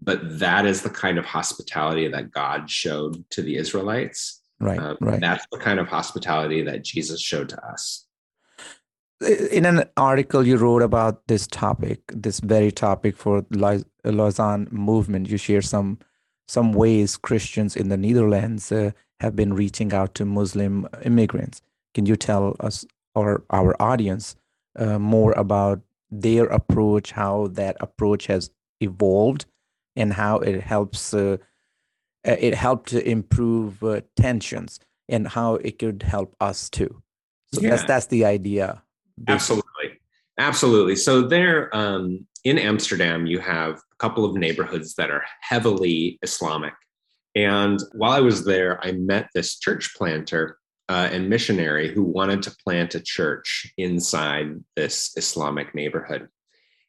But 0.00 0.38
that 0.38 0.66
is 0.66 0.82
the 0.82 0.90
kind 0.90 1.18
of 1.18 1.24
hospitality 1.24 2.08
that 2.08 2.30
God 2.30 2.70
showed 2.70 3.28
to 3.30 3.42
the 3.42 3.56
Israelites. 3.56 4.40
Right. 4.60 4.78
Um, 4.78 4.96
right. 5.00 5.20
That's 5.20 5.46
the 5.52 5.58
kind 5.58 5.78
of 5.78 5.88
hospitality 5.88 6.62
that 6.62 6.84
Jesus 6.84 7.20
showed 7.20 7.48
to 7.50 7.64
us. 7.64 8.04
In 9.50 9.66
an 9.66 9.84
article 9.96 10.46
you 10.46 10.56
wrote 10.56 10.82
about 10.82 11.26
this 11.26 11.46
topic, 11.48 12.00
this 12.14 12.38
very 12.38 12.70
topic 12.70 13.16
for 13.16 13.44
Lausanne 13.50 14.68
movement, 14.70 15.28
you 15.28 15.36
share 15.36 15.62
some 15.62 15.98
some 16.46 16.72
ways 16.72 17.16
Christians 17.16 17.76
in 17.76 17.88
the 17.90 17.96
Netherlands 17.96 18.72
uh, 18.72 18.92
have 19.20 19.34
been 19.34 19.54
reaching 19.54 19.92
out 19.92 20.14
to 20.14 20.24
Muslim 20.24 20.88
immigrants. 21.04 21.60
Can 21.94 22.06
you 22.06 22.16
tell 22.16 22.56
us 22.60 22.84
or 23.14 23.44
our 23.50 23.74
audience 23.82 24.36
uh, 24.78 24.98
more 24.98 25.32
about 25.32 25.80
their 26.10 26.44
approach, 26.46 27.12
how 27.12 27.48
that 27.48 27.76
approach 27.80 28.26
has 28.26 28.50
evolved, 28.80 29.46
and 29.96 30.12
how 30.12 30.38
it 30.38 30.62
helps 30.62 31.12
uh, 31.12 31.36
uh 32.26 32.36
it 32.38 32.54
helped 32.54 32.90
to 32.90 33.08
improve 33.08 33.82
uh, 33.82 34.00
tensions, 34.16 34.78
and 35.08 35.26
how 35.28 35.56
it 35.56 35.78
could 35.78 36.02
help 36.02 36.36
us 36.40 36.70
too. 36.70 37.02
So 37.52 37.60
yeah. 37.60 37.70
that's 37.70 37.84
that's 37.84 38.06
the 38.06 38.24
idea. 38.24 38.82
Basically. 39.16 39.34
Absolutely, 39.34 40.00
absolutely. 40.38 40.96
So 40.96 41.22
there, 41.22 41.74
um, 41.74 42.26
in 42.44 42.58
Amsterdam, 42.58 43.26
you 43.26 43.40
have 43.40 43.74
a 43.74 43.96
couple 43.98 44.24
of 44.24 44.36
neighborhoods 44.36 44.94
that 44.94 45.10
are 45.10 45.24
heavily 45.40 46.18
Islamic 46.22 46.74
and 47.38 47.80
while 47.92 48.10
I 48.10 48.20
was 48.20 48.44
there, 48.44 48.84
I 48.84 48.90
met 48.90 49.28
this 49.32 49.60
church 49.60 49.94
planter 49.94 50.58
uh, 50.88 51.08
and 51.12 51.30
missionary 51.30 51.94
who 51.94 52.02
wanted 52.02 52.42
to 52.42 52.56
plant 52.64 52.96
a 52.96 53.00
church 53.00 53.72
inside 53.78 54.56
this 54.74 55.12
Islamic 55.16 55.72
neighborhood. 55.72 56.26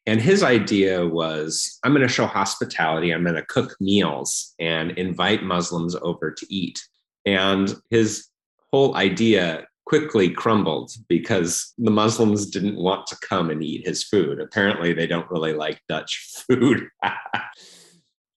And 0.06 0.20
his 0.20 0.42
idea 0.42 1.06
was 1.06 1.78
I'm 1.84 1.92
going 1.92 2.02
to 2.02 2.12
show 2.12 2.26
hospitality, 2.26 3.12
I'm 3.12 3.22
going 3.22 3.36
to 3.36 3.46
cook 3.46 3.76
meals 3.78 4.52
and 4.58 4.90
invite 4.92 5.44
Muslims 5.44 5.94
over 6.02 6.32
to 6.32 6.46
eat. 6.52 6.82
And 7.24 7.72
his 7.90 8.26
whole 8.72 8.96
idea 8.96 9.68
quickly 9.86 10.30
crumbled 10.30 10.90
because 11.08 11.72
the 11.78 11.92
Muslims 11.92 12.50
didn't 12.50 12.76
want 12.76 13.06
to 13.06 13.16
come 13.22 13.50
and 13.50 13.62
eat 13.62 13.86
his 13.86 14.02
food. 14.02 14.40
Apparently, 14.40 14.94
they 14.94 15.06
don't 15.06 15.30
really 15.30 15.52
like 15.52 15.80
Dutch 15.88 16.42
food. 16.48 16.88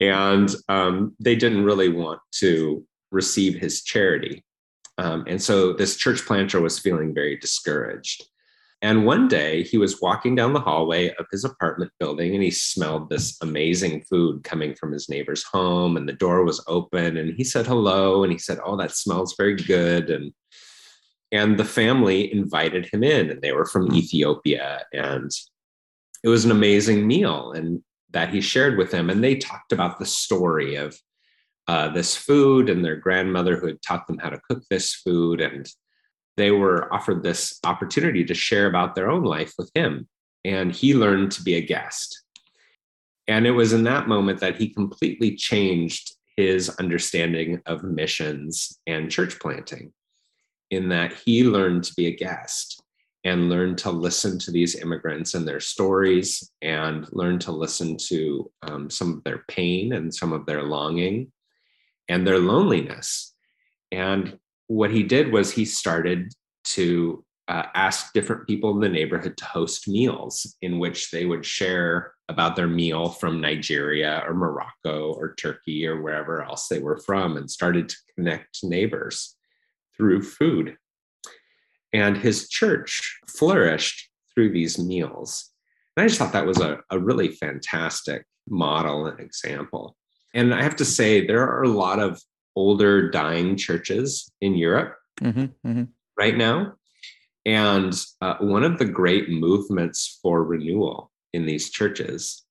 And 0.09 0.55
um, 0.69 1.15
they 1.19 1.35
didn't 1.35 1.63
really 1.63 1.89
want 1.89 2.19
to 2.39 2.85
receive 3.11 3.55
his 3.55 3.83
charity. 3.83 4.43
Um, 4.97 5.23
and 5.27 5.41
so 5.41 5.73
this 5.73 5.97
church 5.97 6.25
planter 6.25 6.61
was 6.61 6.79
feeling 6.79 7.13
very 7.13 7.37
discouraged. 7.37 8.25
And 8.81 9.05
one 9.05 9.29
day 9.29 9.63
he 9.63 9.77
was 9.77 10.01
walking 10.01 10.35
down 10.35 10.51
the 10.51 10.59
hallway 10.59 11.07
of 11.15 11.25
his 11.31 11.45
apartment 11.45 11.91
building 12.01 12.33
and 12.33 12.43
he 12.43 12.51
smelled 12.51 13.09
this 13.09 13.37
amazing 13.41 14.01
food 14.01 14.43
coming 14.43 14.75
from 14.75 14.91
his 14.91 15.07
neighbor's 15.07 15.43
home. 15.43 15.95
And 15.95 16.07
the 16.07 16.13
door 16.13 16.43
was 16.43 16.61
open 16.67 17.15
and 17.15 17.33
he 17.33 17.45
said 17.45 17.65
hello. 17.65 18.23
And 18.23 18.31
he 18.31 18.37
said, 18.37 18.59
Oh, 18.63 18.75
that 18.75 18.91
smells 18.91 19.35
very 19.37 19.55
good. 19.55 20.09
And 20.09 20.33
and 21.31 21.57
the 21.57 21.65
family 21.65 22.31
invited 22.31 22.85
him 22.91 23.03
in 23.03 23.29
and 23.29 23.41
they 23.41 23.53
were 23.53 23.65
from 23.65 23.91
Ethiopia. 23.93 24.83
And 24.91 25.31
it 26.21 26.27
was 26.27 26.43
an 26.43 26.51
amazing 26.51 27.07
meal 27.07 27.53
and 27.53 27.81
that 28.13 28.29
he 28.29 28.41
shared 28.41 28.77
with 28.77 28.91
them. 28.91 29.09
And 29.09 29.23
they 29.23 29.35
talked 29.35 29.73
about 29.73 29.99
the 29.99 30.05
story 30.05 30.75
of 30.75 30.97
uh, 31.67 31.89
this 31.89 32.15
food 32.15 32.69
and 32.69 32.83
their 32.83 32.95
grandmother 32.95 33.57
who 33.57 33.67
had 33.67 33.81
taught 33.81 34.07
them 34.07 34.19
how 34.19 34.29
to 34.29 34.41
cook 34.49 34.63
this 34.69 34.93
food 34.93 35.41
and 35.41 35.67
they 36.35 36.51
were 36.51 36.91
offered 36.93 37.21
this 37.21 37.59
opportunity 37.63 38.25
to 38.25 38.33
share 38.33 38.65
about 38.65 38.95
their 38.95 39.09
own 39.09 39.23
life 39.23 39.53
with 39.57 39.69
him. 39.75 40.07
And 40.43 40.73
he 40.73 40.93
learned 40.93 41.31
to 41.33 41.43
be 41.43 41.55
a 41.55 41.61
guest. 41.61 42.23
And 43.27 43.45
it 43.45 43.51
was 43.51 43.71
in 43.71 43.83
that 43.83 44.07
moment 44.07 44.39
that 44.39 44.57
he 44.57 44.69
completely 44.69 45.35
changed 45.35 46.15
his 46.35 46.69
understanding 46.71 47.61
of 47.65 47.83
missions 47.83 48.79
and 48.87 49.11
church 49.11 49.39
planting, 49.39 49.93
in 50.71 50.89
that 50.89 51.13
he 51.13 51.43
learned 51.43 51.83
to 51.85 51.93
be 51.93 52.07
a 52.07 52.15
guest 52.15 52.82
and 53.23 53.49
learn 53.49 53.75
to 53.77 53.89
listen 53.89 54.37
to 54.37 54.51
these 54.51 54.75
immigrants 54.75 55.33
and 55.33 55.47
their 55.47 55.59
stories 55.59 56.51
and 56.61 57.07
learn 57.13 57.39
to 57.39 57.51
listen 57.51 57.95
to 57.97 58.51
um, 58.63 58.89
some 58.89 59.13
of 59.13 59.23
their 59.23 59.43
pain 59.47 59.93
and 59.93 60.13
some 60.13 60.33
of 60.33 60.45
their 60.45 60.63
longing 60.63 61.31
and 62.09 62.27
their 62.27 62.39
loneliness. 62.39 63.33
And 63.91 64.37
what 64.67 64.91
he 64.91 65.03
did 65.03 65.31
was 65.31 65.51
he 65.51 65.65
started 65.65 66.33
to 66.65 67.23
uh, 67.47 67.63
ask 67.75 68.13
different 68.13 68.47
people 68.47 68.71
in 68.71 68.79
the 68.79 68.89
neighborhood 68.89 69.37
to 69.37 69.45
host 69.45 69.87
meals 69.87 70.55
in 70.61 70.79
which 70.79 71.11
they 71.11 71.25
would 71.25 71.45
share 71.45 72.13
about 72.29 72.55
their 72.55 72.67
meal 72.67 73.09
from 73.09 73.41
Nigeria 73.41 74.23
or 74.25 74.33
Morocco 74.33 75.13
or 75.13 75.35
Turkey 75.35 75.85
or 75.85 76.01
wherever 76.01 76.41
else 76.41 76.67
they 76.67 76.79
were 76.79 76.97
from 76.97 77.35
and 77.35 77.51
started 77.51 77.89
to 77.89 77.97
connect 78.15 78.63
neighbors 78.63 79.35
through 79.95 80.23
food. 80.23 80.77
And 81.93 82.17
his 82.17 82.49
church 82.49 83.19
flourished 83.27 84.09
through 84.33 84.51
these 84.51 84.79
meals. 84.79 85.51
And 85.95 86.03
I 86.03 86.07
just 86.07 86.19
thought 86.19 86.33
that 86.33 86.47
was 86.47 86.59
a, 86.59 86.79
a 86.89 86.99
really 86.99 87.29
fantastic 87.29 88.25
model 88.47 89.05
and 89.05 89.19
example. 89.19 89.95
And 90.33 90.53
I 90.53 90.63
have 90.63 90.75
to 90.77 90.85
say, 90.85 91.25
there 91.25 91.47
are 91.47 91.63
a 91.63 91.69
lot 91.69 91.99
of 91.99 92.19
older 92.55 93.09
dying 93.09 93.55
churches 93.55 94.31
in 94.41 94.55
Europe 94.55 94.95
mm-hmm, 95.21 95.45
mm-hmm. 95.67 95.83
right 96.17 96.35
now. 96.35 96.73
And 97.45 97.93
uh, 98.21 98.35
one 98.39 98.63
of 98.63 98.79
the 98.79 98.85
great 98.85 99.29
movements 99.29 100.19
for 100.21 100.43
renewal 100.43 101.11
in 101.33 101.45
these 101.45 101.69
churches 101.69 102.43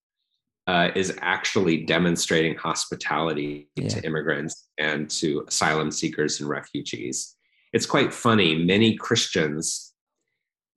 uh, 0.67 0.91
is 0.95 1.17
actually 1.21 1.85
demonstrating 1.85 2.57
hospitality 2.57 3.69
yeah. 3.75 3.89
to 3.89 4.05
immigrants 4.05 4.69
and 4.79 5.11
to 5.11 5.45
asylum 5.49 5.91
seekers 5.91 6.41
and 6.41 6.49
refugees. 6.49 7.37
It's 7.73 7.87
quite 7.87 8.13
funny. 8.13 8.65
Many 8.65 8.97
Christians 8.97 9.93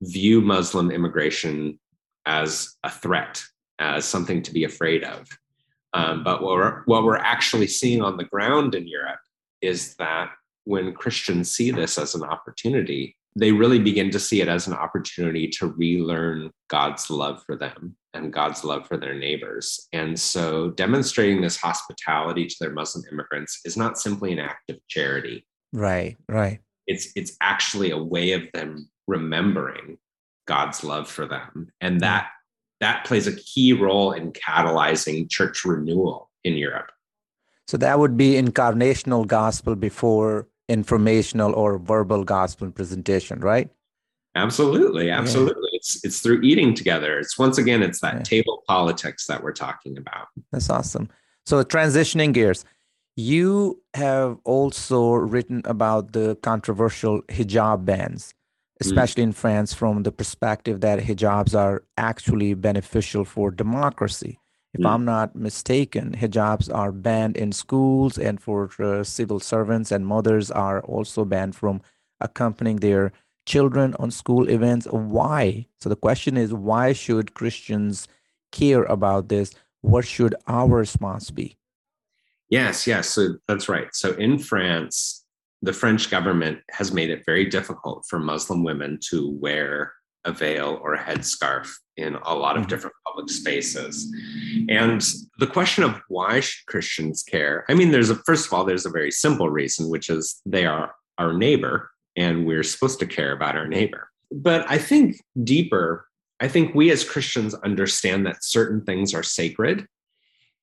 view 0.02 0.40
Muslim 0.40 0.90
immigration 0.90 1.78
as 2.26 2.76
a 2.82 2.90
threat, 2.90 3.42
as 3.78 4.04
something 4.04 4.42
to 4.42 4.52
be 4.52 4.64
afraid 4.64 5.04
of. 5.04 5.28
Um, 5.92 6.24
but 6.24 6.42
what 6.42 6.56
we're, 6.56 6.82
what 6.84 7.04
we're 7.04 7.16
actually 7.16 7.66
seeing 7.66 8.02
on 8.02 8.16
the 8.16 8.24
ground 8.24 8.74
in 8.74 8.86
Europe 8.86 9.20
is 9.62 9.94
that 9.96 10.30
when 10.64 10.92
Christians 10.92 11.50
see 11.50 11.70
this 11.70 11.96
as 11.96 12.14
an 12.14 12.22
opportunity, 12.22 13.16
they 13.36 13.52
really 13.52 13.78
begin 13.78 14.10
to 14.10 14.18
see 14.18 14.40
it 14.40 14.48
as 14.48 14.66
an 14.66 14.72
opportunity 14.72 15.48
to 15.48 15.68
relearn 15.68 16.50
God's 16.68 17.10
love 17.10 17.42
for 17.44 17.56
them 17.56 17.96
and 18.14 18.32
God's 18.32 18.64
love 18.64 18.86
for 18.88 18.96
their 18.96 19.14
neighbors. 19.14 19.88
And 19.92 20.18
so 20.18 20.70
demonstrating 20.70 21.42
this 21.42 21.56
hospitality 21.56 22.46
to 22.46 22.56
their 22.60 22.72
Muslim 22.72 23.04
immigrants 23.12 23.60
is 23.64 23.76
not 23.76 23.98
simply 23.98 24.32
an 24.32 24.38
act 24.38 24.70
of 24.70 24.78
charity. 24.88 25.46
Right, 25.72 26.16
right. 26.28 26.60
It's 26.86 27.08
it's 27.16 27.36
actually 27.40 27.90
a 27.90 27.98
way 27.98 28.32
of 28.32 28.42
them 28.52 28.88
remembering 29.06 29.98
God's 30.46 30.84
love 30.84 31.08
for 31.08 31.26
them. 31.26 31.72
And 31.80 31.94
mm-hmm. 31.94 32.00
that 32.00 32.28
that 32.80 33.04
plays 33.04 33.26
a 33.26 33.36
key 33.36 33.72
role 33.72 34.12
in 34.12 34.32
catalyzing 34.32 35.30
church 35.30 35.64
renewal 35.64 36.30
in 36.44 36.54
Europe. 36.54 36.90
So 37.68 37.76
that 37.78 37.98
would 37.98 38.16
be 38.16 38.34
incarnational 38.34 39.26
gospel 39.26 39.74
before 39.74 40.46
informational 40.68 41.54
or 41.54 41.78
verbal 41.78 42.24
gospel 42.24 42.70
presentation, 42.70 43.40
right? 43.40 43.70
Absolutely, 44.34 45.10
absolutely. 45.10 45.70
Yeah. 45.72 45.76
It's 45.78 46.04
it's 46.04 46.20
through 46.20 46.42
eating 46.42 46.74
together. 46.74 47.18
It's 47.18 47.38
once 47.38 47.58
again, 47.58 47.82
it's 47.82 48.00
that 48.00 48.14
yeah. 48.14 48.22
table 48.22 48.62
politics 48.68 49.26
that 49.26 49.42
we're 49.42 49.52
talking 49.52 49.96
about. 49.96 50.28
That's 50.52 50.68
awesome. 50.68 51.08
So 51.46 51.62
transitioning 51.64 52.34
gears, 52.34 52.64
you 53.16 53.82
have 53.94 54.38
also 54.44 55.14
written 55.14 55.62
about 55.64 56.12
the 56.12 56.36
controversial 56.42 57.22
hijab 57.22 57.84
bans 57.84 58.34
Mm. 58.76 58.86
especially 58.86 59.22
mm. 59.22 59.26
in 59.26 59.32
France, 59.32 59.72
from 59.72 60.02
the 60.02 60.12
perspective 60.12 60.80
that 60.80 61.00
hijabs 61.00 61.58
are 61.58 61.82
actually 61.96 62.54
beneficial 62.54 63.24
for 63.24 63.50
democracy. 63.50 64.38
If 64.74 64.82
mm. 64.82 64.90
I'm 64.90 65.04
not 65.04 65.34
mistaken, 65.34 66.14
hijabs 66.16 66.72
are 66.74 66.92
banned 66.92 67.36
in 67.36 67.52
schools 67.52 68.18
and 68.18 68.40
for 68.40 68.70
uh, 68.78 69.02
civil 69.02 69.40
servants, 69.40 69.90
and 69.90 70.06
mothers 70.06 70.50
are 70.50 70.82
also 70.82 71.24
banned 71.24 71.56
from 71.56 71.80
accompanying 72.20 72.76
their 72.76 73.12
children 73.46 73.94
on 73.98 74.10
school 74.10 74.48
events. 74.50 74.86
Why? 74.90 75.66
So 75.80 75.88
the 75.88 75.96
question 75.96 76.36
is 76.36 76.52
why 76.52 76.92
should 76.92 77.32
Christians 77.32 78.08
care 78.52 78.84
about 78.84 79.28
this? 79.28 79.54
What 79.80 80.04
should 80.04 80.34
our 80.46 80.68
response 80.68 81.30
be? 81.30 81.56
Yes, 82.50 82.86
yes. 82.86 83.10
So 83.10 83.36
that's 83.48 83.68
right. 83.68 83.88
So 83.92 84.12
in 84.12 84.38
France, 84.38 85.24
the 85.62 85.72
French 85.72 86.10
government 86.10 86.60
has 86.70 86.92
made 86.92 87.10
it 87.10 87.24
very 87.26 87.46
difficult 87.46 88.04
for 88.08 88.18
Muslim 88.18 88.62
women 88.62 88.98
to 89.10 89.30
wear 89.40 89.92
a 90.24 90.32
veil 90.32 90.78
or 90.82 90.94
a 90.94 91.02
headscarf 91.02 91.70
in 91.96 92.16
a 92.24 92.34
lot 92.34 92.56
of 92.56 92.62
mm-hmm. 92.62 92.70
different 92.70 92.96
public 93.06 93.30
spaces. 93.30 94.12
And 94.68 95.02
the 95.38 95.46
question 95.46 95.84
of 95.84 96.00
why 96.08 96.40
should 96.40 96.66
Christians 96.66 97.22
care? 97.22 97.64
I 97.68 97.74
mean, 97.74 97.90
there's 97.90 98.10
a 98.10 98.16
first 98.16 98.46
of 98.46 98.52
all, 98.52 98.64
there's 98.64 98.86
a 98.86 98.90
very 98.90 99.10
simple 99.10 99.48
reason, 99.48 99.88
which 99.88 100.10
is 100.10 100.40
they 100.44 100.66
are 100.66 100.94
our 101.18 101.32
neighbor 101.32 101.90
and 102.16 102.46
we're 102.46 102.62
supposed 102.62 102.98
to 103.00 103.06
care 103.06 103.32
about 103.32 103.56
our 103.56 103.68
neighbor. 103.68 104.10
But 104.30 104.66
I 104.68 104.78
think 104.78 105.20
deeper, 105.44 106.06
I 106.40 106.48
think 106.48 106.74
we 106.74 106.90
as 106.90 107.04
Christians 107.04 107.54
understand 107.54 108.26
that 108.26 108.42
certain 108.42 108.82
things 108.84 109.14
are 109.14 109.22
sacred. 109.22 109.86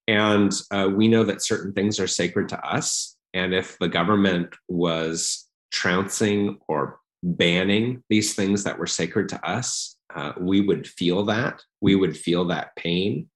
And 0.07 0.51
uh, 0.71 0.89
we 0.93 1.07
know 1.07 1.23
that 1.23 1.43
certain 1.43 1.73
things 1.73 1.99
are 1.99 2.07
sacred 2.07 2.49
to 2.49 2.65
us. 2.65 3.15
And 3.33 3.53
if 3.53 3.77
the 3.79 3.87
government 3.87 4.53
was 4.67 5.47
trouncing 5.71 6.59
or 6.67 6.99
banning 7.23 8.03
these 8.09 8.35
things 8.35 8.63
that 8.63 8.77
were 8.77 8.87
sacred 8.87 9.29
to 9.29 9.47
us, 9.47 9.95
uh, 10.13 10.33
we 10.37 10.61
would 10.61 10.87
feel 10.87 11.25
that. 11.25 11.61
We 11.81 11.95
would 11.95 12.17
feel 12.17 12.45
that 12.45 12.75
pain. 12.75 13.29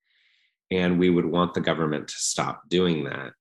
And 0.70 1.00
we 1.00 1.10
would 1.10 1.26
want 1.26 1.54
the 1.54 1.62
government 1.62 2.10
to 2.10 2.16
stop 2.16 2.64
doing 2.68 3.06
that. 3.06 3.32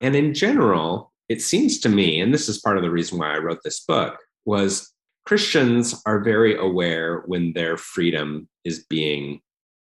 And 0.00 0.14
in 0.14 0.32
general, 0.32 1.12
it 1.28 1.42
seems 1.42 1.80
to 1.80 1.88
me, 1.88 2.20
and 2.20 2.32
this 2.32 2.48
is 2.48 2.60
part 2.60 2.76
of 2.76 2.82
the 2.82 2.90
reason 2.90 3.18
why 3.18 3.34
I 3.34 3.38
wrote 3.38 3.60
this 3.62 3.80
book, 3.80 4.18
was 4.44 4.92
Christians 5.26 6.00
are 6.06 6.20
very 6.20 6.56
aware 6.56 7.22
when 7.26 7.52
their 7.52 7.76
freedom 7.76 8.48
is 8.64 8.84
being 8.84 9.40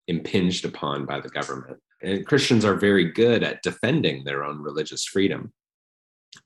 impinged 0.08 0.64
upon 0.64 1.06
by 1.06 1.20
the 1.20 1.28
government. 1.28 1.78
And 2.02 2.26
Christians 2.26 2.64
are 2.64 2.74
very 2.74 3.10
good 3.10 3.42
at 3.42 3.62
defending 3.62 4.24
their 4.24 4.44
own 4.44 4.60
religious 4.60 5.04
freedom 5.04 5.52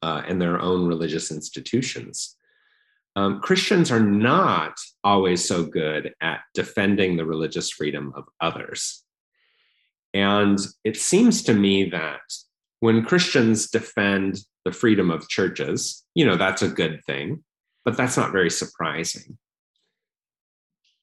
uh, 0.02 0.22
and 0.26 0.40
their 0.40 0.60
own 0.60 0.86
religious 0.86 1.30
institutions. 1.30 2.36
Um, 3.14 3.40
Christians 3.40 3.90
are 3.90 4.00
not 4.00 4.74
always 5.02 5.42
so 5.42 5.64
good 5.64 6.12
at 6.20 6.40
defending 6.54 7.16
the 7.16 7.24
religious 7.24 7.70
freedom 7.70 8.12
of 8.14 8.24
others. 8.40 9.02
And 10.12 10.58
it 10.84 10.96
seems 10.96 11.42
to 11.44 11.54
me 11.54 11.88
that 11.90 12.20
when 12.80 13.04
Christians 13.04 13.70
defend 13.70 14.38
the 14.64 14.72
freedom 14.72 15.10
of 15.10 15.28
churches, 15.28 16.04
you 16.14 16.26
know, 16.26 16.36
that's 16.36 16.62
a 16.62 16.68
good 16.68 17.00
thing, 17.06 17.42
but 17.84 17.96
that's 17.96 18.16
not 18.16 18.32
very 18.32 18.50
surprising. 18.50 19.38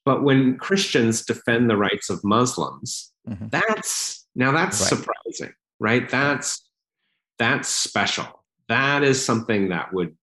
But 0.06 0.24
when 0.24 0.58
Christians 0.58 1.26
defend 1.26 1.70
the 1.70 1.78
rights 1.78 2.10
of 2.10 2.24
Muslims, 2.24 3.12
mm-hmm. 3.28 3.48
that's 3.50 4.23
now 4.36 4.52
that's 4.52 4.80
right. 4.80 4.90
surprising, 4.90 5.54
right? 5.80 6.10
That's 6.10 6.68
that's 7.40 7.68
special 7.70 8.44
that 8.70 9.04
is 9.04 9.24
something 9.24 9.70
that 9.70 9.94
would 9.94 10.16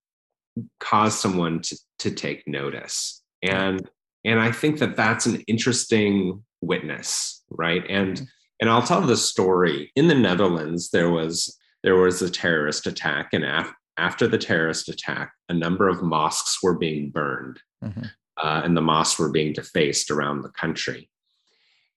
cause 0.79 1.19
someone 1.19 1.61
to, 1.61 1.79
to 1.99 2.11
take 2.11 2.47
notice 2.47 3.23
and 3.43 3.89
and 4.25 4.41
i 4.41 4.51
think 4.51 4.79
that 4.79 4.97
that's 4.97 5.27
an 5.27 5.41
interesting 5.47 6.43
witness 6.61 7.43
right 7.51 7.85
and 7.89 8.17
mm-hmm. 8.17 8.25
and 8.61 8.71
i'll 8.71 8.83
tell 8.83 9.01
the 9.01 9.17
story 9.17 9.91
in 9.97 10.09
the 10.09 10.15
netherlands 10.15 10.91
there 10.91 11.11
was 11.11 11.57
there 11.83 11.97
was 11.97 12.21
a 12.21 12.31
terrorist 12.31 12.87
attack 12.87 13.31
and 13.33 13.45
af- 13.45 13.73
after 13.97 14.27
the 14.27 14.39
terrorist 14.39 14.89
attack 14.89 15.33
a 15.49 15.55
number 15.55 15.89
of 15.89 16.03
mosques 16.03 16.59
were 16.63 16.77
being 16.77 17.11
burned 17.11 17.61
mm-hmm. 17.83 18.03
uh, 18.43 18.63
and 18.65 18.77
the 18.77 18.83
mosques 18.83 19.19
were 19.19 19.31
being 19.31 19.53
defaced 19.53 20.11
around 20.11 20.43
the 20.43 20.51
country 20.51 21.09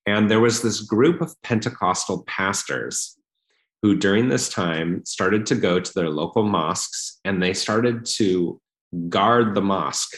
and 0.05 0.29
there 0.29 0.39
was 0.39 0.61
this 0.61 0.81
group 0.81 1.21
of 1.21 1.39
pentecostal 1.43 2.23
pastors 2.23 3.17
who 3.81 3.95
during 3.95 4.29
this 4.29 4.49
time 4.49 5.03
started 5.05 5.45
to 5.45 5.55
go 5.55 5.79
to 5.79 5.93
their 5.93 6.09
local 6.09 6.43
mosques 6.43 7.19
and 7.25 7.41
they 7.41 7.53
started 7.53 8.05
to 8.05 8.59
guard 9.09 9.55
the 9.55 9.61
mosque 9.61 10.15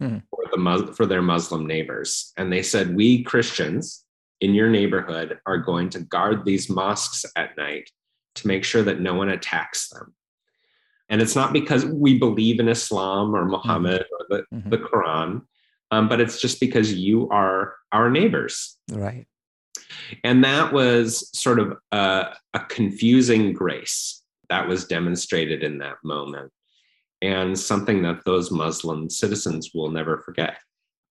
hmm. 0.00 0.18
for, 0.30 0.44
the, 0.50 0.92
for 0.96 1.06
their 1.06 1.22
Muslim 1.22 1.66
neighbors. 1.66 2.32
And 2.36 2.52
they 2.52 2.62
said, 2.62 2.96
We 2.96 3.22
Christians 3.22 4.04
in 4.40 4.54
your 4.54 4.70
neighborhood 4.70 5.38
are 5.46 5.58
going 5.58 5.90
to 5.90 6.00
guard 6.00 6.44
these 6.44 6.70
mosques 6.70 7.24
at 7.36 7.56
night 7.56 7.90
to 8.36 8.46
make 8.46 8.64
sure 8.64 8.82
that 8.82 9.00
no 9.00 9.14
one 9.14 9.30
attacks 9.30 9.88
them. 9.88 10.14
And 11.08 11.22
it's 11.22 11.36
not 11.36 11.52
because 11.52 11.84
we 11.86 12.18
believe 12.18 12.60
in 12.60 12.68
Islam 12.68 13.34
or 13.34 13.44
Muhammad 13.44 14.02
mm-hmm. 14.02 14.34
or 14.34 14.38
the, 14.50 14.56
mm-hmm. 14.56 14.70
the 14.70 14.78
Quran, 14.78 15.42
um, 15.90 16.08
but 16.08 16.20
it's 16.20 16.40
just 16.40 16.60
because 16.60 16.92
you 16.92 17.28
are 17.30 17.74
our 17.92 18.10
neighbors. 18.10 18.76
Right. 18.90 19.26
And 20.24 20.44
that 20.44 20.72
was 20.72 21.30
sort 21.38 21.58
of 21.58 21.76
a, 21.92 22.34
a 22.54 22.60
confusing 22.68 23.52
grace 23.52 24.22
that 24.48 24.68
was 24.68 24.86
demonstrated 24.86 25.62
in 25.62 25.78
that 25.78 25.96
moment 26.04 26.52
and 27.22 27.58
something 27.58 28.02
that 28.02 28.24
those 28.24 28.50
Muslim 28.50 29.08
citizens 29.10 29.70
will 29.74 29.90
never 29.90 30.18
forget. 30.18 30.58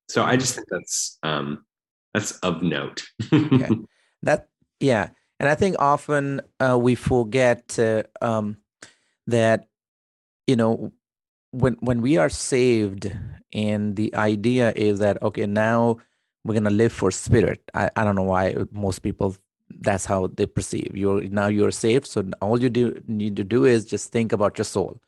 So 0.07 0.23
I 0.23 0.37
just 0.37 0.55
think 0.55 0.67
that's 0.69 1.17
um, 1.23 1.65
that's 2.13 2.37
of 2.39 2.61
note. 2.61 3.03
okay. 3.31 3.69
That 4.23 4.47
yeah, 4.79 5.09
and 5.39 5.47
I 5.47 5.53
think 5.53 5.75
often 5.77 6.41
uh, 6.59 6.79
we 6.79 6.95
forget 6.95 7.77
uh, 7.77 8.03
um, 8.23 8.57
that 9.27 9.67
you 10.47 10.55
know 10.55 10.93
when 11.51 11.77
when 11.79 12.01
we 12.01 12.17
are 12.17 12.29
saved, 12.29 13.15
and 13.55 13.95
the 13.95 14.13
idea 14.15 14.73
is 14.75 14.99
that 14.99 15.21
okay 15.23 15.47
now 15.47 15.97
we're 16.43 16.53
gonna 16.53 16.69
live 16.69 16.93
for 16.93 17.09
spirit. 17.09 17.59
I, 17.73 17.89
I 17.95 18.03
don't 18.03 18.15
know 18.15 18.23
why 18.23 18.55
most 18.71 18.99
people 18.99 19.35
that's 19.79 20.05
how 20.05 20.27
they 20.27 20.45
perceive. 20.45 20.91
You're 20.93 21.23
now 21.23 21.47
you're 21.47 21.71
saved 21.71 22.05
so 22.05 22.23
all 22.41 22.61
you 22.61 22.69
do 22.69 23.01
need 23.07 23.35
to 23.37 23.43
do 23.43 23.65
is 23.65 23.85
just 23.85 24.11
think 24.11 24.31
about 24.31 24.59
your 24.59 24.65
soul. 24.65 25.01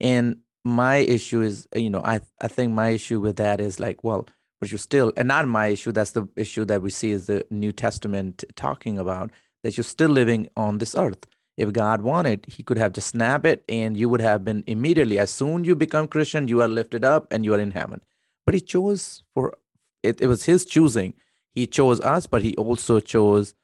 And 0.00 0.38
my 0.64 0.96
issue 0.96 1.40
is 1.40 1.66
you 1.74 1.88
know 1.88 2.02
i 2.04 2.20
i 2.40 2.48
think 2.48 2.72
my 2.72 2.90
issue 2.90 3.18
with 3.18 3.36
that 3.36 3.60
is 3.60 3.80
like 3.80 4.04
well 4.04 4.26
but 4.60 4.70
you're 4.70 4.78
still 4.78 5.12
and 5.16 5.28
not 5.28 5.48
my 5.48 5.68
issue 5.68 5.90
that's 5.90 6.10
the 6.10 6.28
issue 6.36 6.64
that 6.64 6.82
we 6.82 6.90
see 6.90 7.10
is 7.10 7.26
the 7.26 7.44
new 7.50 7.72
testament 7.72 8.44
talking 8.56 8.98
about 8.98 9.30
that 9.62 9.76
you're 9.76 9.84
still 9.84 10.10
living 10.10 10.48
on 10.56 10.78
this 10.78 10.94
earth 10.94 11.26
if 11.60 11.72
god 11.72 12.02
wanted 12.02 12.44
he 12.48 12.62
could 12.62 12.78
have 12.78 12.92
just 12.92 13.08
snap 13.08 13.46
it 13.46 13.64
and 13.68 13.96
you 13.96 14.08
would 14.08 14.20
have 14.20 14.44
been 14.44 14.62
immediately 14.66 15.18
as 15.18 15.30
soon 15.30 15.64
you 15.64 15.76
become 15.76 16.08
christian 16.08 16.48
you 16.48 16.62
are 16.62 16.68
lifted 16.68 17.04
up 17.04 17.26
and 17.30 17.44
you 17.44 17.54
are 17.54 17.60
in 17.60 17.72
heaven 17.72 18.00
but 18.46 18.54
he 18.54 18.60
chose 18.60 19.22
for 19.34 19.56
it, 20.02 20.20
it 20.20 20.26
was 20.26 20.44
his 20.44 20.64
choosing. 20.64 21.14
He 21.54 21.66
chose 21.66 22.00
us, 22.00 22.26
but 22.26 22.42
he 22.42 22.54
also 22.56 23.00
chose 23.00 23.54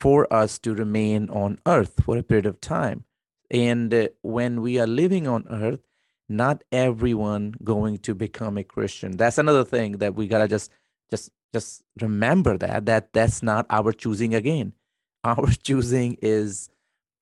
for 0.00 0.32
us 0.32 0.58
to 0.60 0.74
remain 0.74 1.28
on 1.30 1.58
earth 1.66 2.02
for 2.04 2.16
a 2.16 2.22
period 2.22 2.46
of 2.46 2.60
time. 2.60 3.04
And 3.50 3.92
uh, 3.92 4.08
when 4.22 4.60
we 4.60 4.78
are 4.78 4.86
living 4.86 5.26
on 5.26 5.46
earth, 5.50 5.80
not 6.28 6.64
everyone 6.72 7.54
going 7.62 7.98
to 7.98 8.14
become 8.14 8.56
a 8.56 8.64
Christian. 8.64 9.16
That's 9.16 9.38
another 9.38 9.64
thing 9.64 9.98
that 9.98 10.14
we 10.14 10.26
gotta 10.26 10.48
just 10.48 10.70
just 11.10 11.30
just 11.52 11.82
remember 12.00 12.56
that 12.58 12.86
that 12.86 13.12
that's 13.12 13.42
not 13.42 13.66
our 13.68 13.92
choosing 13.92 14.34
again. 14.34 14.72
Our 15.24 15.48
choosing 15.62 16.18
is 16.20 16.68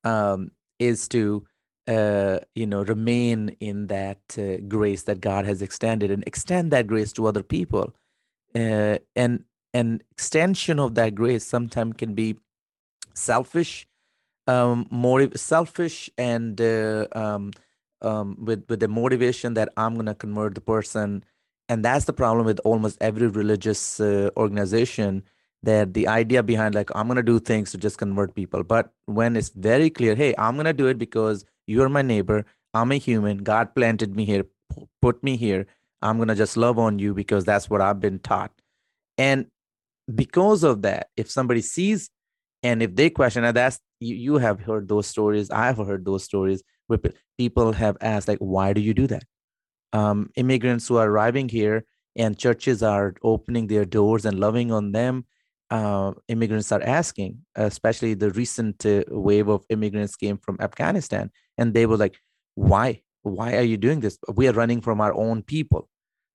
um 0.03 0.51
is 0.79 1.07
to 1.09 1.45
uh 1.87 2.39
you 2.55 2.65
know 2.65 2.83
remain 2.83 3.55
in 3.59 3.87
that 3.87 4.21
uh, 4.37 4.57
grace 4.67 5.03
that 5.03 5.21
God 5.21 5.45
has 5.45 5.61
extended 5.61 6.11
and 6.11 6.23
extend 6.25 6.71
that 6.71 6.87
grace 6.87 7.13
to 7.13 7.27
other 7.27 7.43
people. 7.43 7.93
Uh, 8.55 8.99
and 9.15 9.43
an 9.73 10.01
extension 10.11 10.79
of 10.79 10.95
that 10.95 11.15
grace 11.15 11.45
sometimes 11.45 11.95
can 11.97 12.13
be 12.13 12.37
selfish 13.15 13.87
um 14.47 14.87
more 14.89 15.27
selfish 15.35 16.09
and 16.17 16.59
uh, 16.59 17.07
um, 17.13 17.51
um, 18.01 18.35
with 18.39 18.65
with 18.69 18.79
the 18.79 18.87
motivation 18.87 19.53
that 19.53 19.69
i'm 19.77 19.95
to 20.05 20.15
convert 20.15 20.55
the 20.55 20.61
person. 20.61 21.23
And 21.69 21.83
that's 21.83 22.05
the 22.05 22.13
problem 22.13 22.45
with 22.45 22.59
almost 22.65 22.97
every 23.01 23.27
religious 23.27 23.99
uh, 23.99 24.29
organization 24.35 25.23
that 25.63 25.93
the 25.93 26.07
idea 26.07 26.43
behind 26.43 26.75
like 26.75 26.89
i'm 26.95 27.07
going 27.07 27.15
to 27.15 27.23
do 27.23 27.39
things 27.39 27.71
to 27.71 27.77
just 27.77 27.97
convert 27.97 28.35
people 28.35 28.63
but 28.63 28.91
when 29.05 29.35
it's 29.35 29.49
very 29.49 29.89
clear 29.89 30.15
hey 30.15 30.33
i'm 30.37 30.55
going 30.55 30.65
to 30.65 30.73
do 30.73 30.87
it 30.87 30.97
because 30.97 31.45
you're 31.67 31.89
my 31.89 32.01
neighbor 32.01 32.45
i'm 32.73 32.91
a 32.91 32.95
human 32.95 33.37
god 33.37 33.73
planted 33.75 34.15
me 34.15 34.25
here 34.25 34.43
put 35.01 35.23
me 35.23 35.37
here 35.37 35.65
I'm 36.03 36.17
going 36.17 36.27
to 36.27 36.35
just 36.35 36.57
love 36.57 36.77
on 36.77 36.99
you 36.99 37.13
because 37.13 37.45
that's 37.45 37.69
what 37.69 37.81
I've 37.81 38.01
been 38.01 38.19
taught. 38.19 38.51
And 39.17 39.47
because 40.13 40.63
of 40.63 40.81
that, 40.81 41.07
if 41.15 41.31
somebody 41.31 41.61
sees 41.61 42.09
and 42.61 42.83
if 42.83 42.95
they 42.95 43.09
question, 43.09 43.45
and 43.45 43.55
that's 43.55 43.79
you, 43.99 44.15
you 44.15 44.37
have 44.37 44.59
heard 44.59 44.89
those 44.89 45.07
stories, 45.07 45.49
I've 45.49 45.77
heard 45.77 46.05
those 46.05 46.23
stories 46.23 46.61
where 46.87 46.99
people 47.37 47.71
have 47.71 47.97
asked, 48.01 48.27
like, 48.27 48.39
why 48.39 48.73
do 48.73 48.81
you 48.81 48.93
do 48.93 49.07
that? 49.07 49.23
Um, 49.93 50.29
immigrants 50.35 50.87
who 50.87 50.97
are 50.97 51.09
arriving 51.09 51.47
here 51.47 51.85
and 52.15 52.37
churches 52.37 52.83
are 52.83 53.15
opening 53.23 53.67
their 53.67 53.85
doors 53.85 54.25
and 54.25 54.39
loving 54.39 54.71
on 54.71 54.91
them. 54.91 55.25
Uh, 55.69 56.11
immigrants 56.27 56.71
are 56.71 56.83
asking, 56.83 57.39
especially 57.55 58.13
the 58.13 58.29
recent 58.31 58.85
uh, 58.85 59.03
wave 59.07 59.47
of 59.47 59.65
immigrants 59.69 60.15
came 60.15 60.37
from 60.37 60.57
Afghanistan, 60.59 61.31
and 61.57 61.73
they 61.73 61.85
were 61.85 61.97
like, 61.97 62.19
"Why? 62.55 63.01
Why 63.23 63.55
are 63.55 63.63
you 63.63 63.77
doing 63.77 64.01
this? 64.01 64.17
We 64.33 64.47
are 64.47 64.53
running 64.53 64.81
from 64.81 65.01
our 65.01 65.13
own 65.13 65.41
people. 65.41 65.89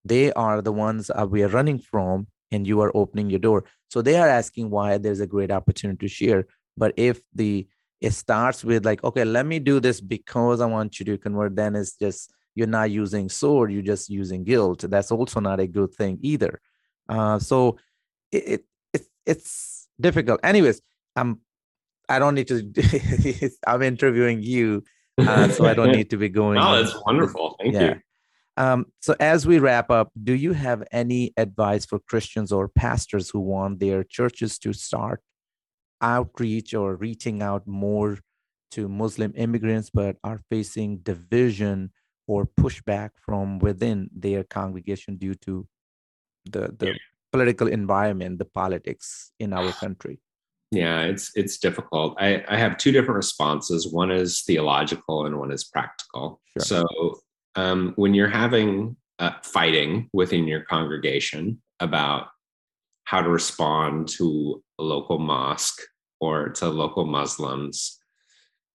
They 0.04 0.32
are 0.32 0.62
the 0.62 0.72
ones 0.72 1.10
uh, 1.10 1.26
we 1.28 1.42
are 1.42 1.48
running 1.48 1.78
from 1.78 2.26
and 2.50 2.66
you 2.66 2.80
are 2.80 2.90
opening 2.96 3.28
your 3.30 3.38
door. 3.38 3.64
So 3.90 4.00
they 4.00 4.16
are 4.16 4.28
asking 4.28 4.70
why 4.70 4.98
there's 4.98 5.20
a 5.20 5.26
great 5.26 5.50
opportunity 5.50 5.98
to 6.06 6.08
share. 6.08 6.46
But 6.76 6.94
if 6.96 7.20
the 7.34 7.68
it 8.00 8.12
starts 8.12 8.64
with 8.64 8.84
like 8.84 9.02
okay 9.02 9.24
let 9.24 9.44
me 9.44 9.58
do 9.58 9.80
this 9.80 10.00
because 10.00 10.60
i 10.60 10.66
want 10.66 11.00
you 11.00 11.04
to 11.04 11.18
convert 11.18 11.56
then 11.56 11.74
it's 11.74 11.96
just 11.96 12.32
you're 12.54 12.66
not 12.68 12.90
using 12.92 13.28
sword 13.28 13.72
you're 13.72 13.82
just 13.82 14.08
using 14.08 14.44
guilt. 14.44 14.84
That's 14.88 15.12
also 15.12 15.40
not 15.40 15.60
a 15.60 15.66
good 15.66 15.92
thing 15.94 16.18
either. 16.22 16.60
Uh, 17.08 17.38
so 17.38 17.78
it, 18.32 18.48
it, 18.48 18.64
it's 19.28 19.86
difficult 20.00 20.40
anyways 20.42 20.80
i'm 21.16 21.40
i 22.08 22.18
don't 22.18 22.34
need 22.34 22.48
to 22.48 23.50
i'm 23.66 23.82
interviewing 23.82 24.42
you 24.42 24.82
uh, 25.18 25.48
so 25.48 25.66
i 25.66 25.74
don't 25.74 25.92
need 25.98 26.10
to 26.10 26.16
be 26.16 26.28
going 26.28 26.58
oh 26.58 26.82
that's 26.82 26.96
wonderful 27.06 27.54
thank 27.60 27.74
yeah. 27.74 27.94
you 27.94 28.00
um, 28.58 28.86
so, 29.00 29.14
as 29.20 29.46
we 29.46 29.60
wrap 29.60 29.88
up, 29.88 30.10
do 30.20 30.34
you 30.34 30.52
have 30.52 30.82
any 30.90 31.32
advice 31.36 31.86
for 31.86 32.00
Christians 32.00 32.50
or 32.50 32.66
pastors 32.66 33.30
who 33.30 33.38
want 33.38 33.78
their 33.78 34.02
churches 34.02 34.58
to 34.58 34.72
start 34.72 35.22
outreach 36.00 36.74
or 36.74 36.96
reaching 36.96 37.40
out 37.40 37.68
more 37.68 38.18
to 38.72 38.88
Muslim 38.88 39.32
immigrants, 39.36 39.90
but 39.90 40.16
are 40.24 40.40
facing 40.50 40.98
division 40.98 41.92
or 42.26 42.46
pushback 42.46 43.10
from 43.24 43.60
within 43.60 44.10
their 44.14 44.44
congregation 44.44 45.16
due 45.16 45.34
to 45.34 45.66
the 46.44 46.74
the. 46.78 46.98
Political 47.32 47.68
environment, 47.68 48.38
the 48.38 48.44
politics 48.44 49.32
in 49.38 49.52
our 49.52 49.72
country? 49.72 50.20
Yeah, 50.70 51.00
it's 51.00 51.32
it's 51.34 51.58
difficult. 51.58 52.16
I, 52.18 52.44
I 52.46 52.58
have 52.58 52.76
two 52.76 52.92
different 52.92 53.16
responses. 53.16 53.90
One 53.90 54.10
is 54.10 54.42
theological 54.42 55.24
and 55.24 55.38
one 55.38 55.50
is 55.50 55.64
practical. 55.64 56.40
Sure. 56.58 56.84
So 56.84 57.20
um, 57.54 57.94
when 57.96 58.12
you're 58.12 58.28
having 58.28 58.96
uh, 59.18 59.32
fighting 59.42 60.10
within 60.12 60.46
your 60.46 60.60
congregation 60.60 61.62
about 61.80 62.28
how 63.04 63.22
to 63.22 63.30
respond 63.30 64.08
to 64.08 64.62
a 64.78 64.82
local 64.82 65.18
mosque 65.18 65.80
or 66.20 66.50
to 66.50 66.68
local 66.68 67.06
Muslims, 67.06 67.98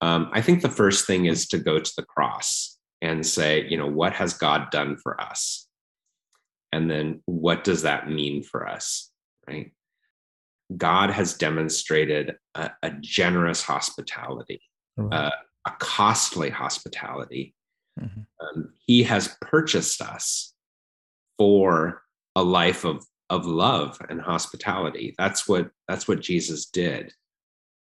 um, 0.01 0.29
I 0.33 0.41
think 0.41 0.61
the 0.61 0.69
first 0.69 1.05
thing 1.05 1.27
is 1.27 1.47
to 1.49 1.59
go 1.59 1.79
to 1.79 1.93
the 1.95 2.03
cross 2.03 2.79
and 3.03 3.25
say, 3.25 3.67
you 3.69 3.77
know, 3.77 3.87
what 3.87 4.13
has 4.13 4.33
God 4.33 4.71
done 4.71 4.97
for 4.97 5.19
us? 5.21 5.62
And 6.73 6.89
then 6.89 7.21
what 7.25 7.63
does 7.63 7.83
that 7.83 8.09
mean 8.09 8.43
for 8.43 8.67
us? 8.67 9.12
Right? 9.47 9.71
God 10.75 11.12
has 11.12 11.36
demonstrated 11.36 12.36
a, 12.55 12.71
a 12.81 12.91
generous 12.99 13.62
hospitality, 13.62 14.62
right. 14.97 15.13
uh, 15.27 15.31
a 15.67 15.71
costly 15.79 16.49
hospitality 16.49 17.53
Mm-hmm. 17.99 18.21
Um, 18.45 18.73
he 18.86 19.03
has 19.03 19.36
purchased 19.41 20.01
us 20.01 20.53
for 21.38 22.01
a 22.36 22.43
life 22.43 22.86
of 22.86 23.05
of 23.29 23.45
love 23.45 23.99
and 24.09 24.21
hospitality. 24.21 25.15
That's 25.17 25.47
what 25.47 25.69
that's 25.88 26.07
what 26.07 26.19
Jesus 26.19 26.65
did. 26.65 27.13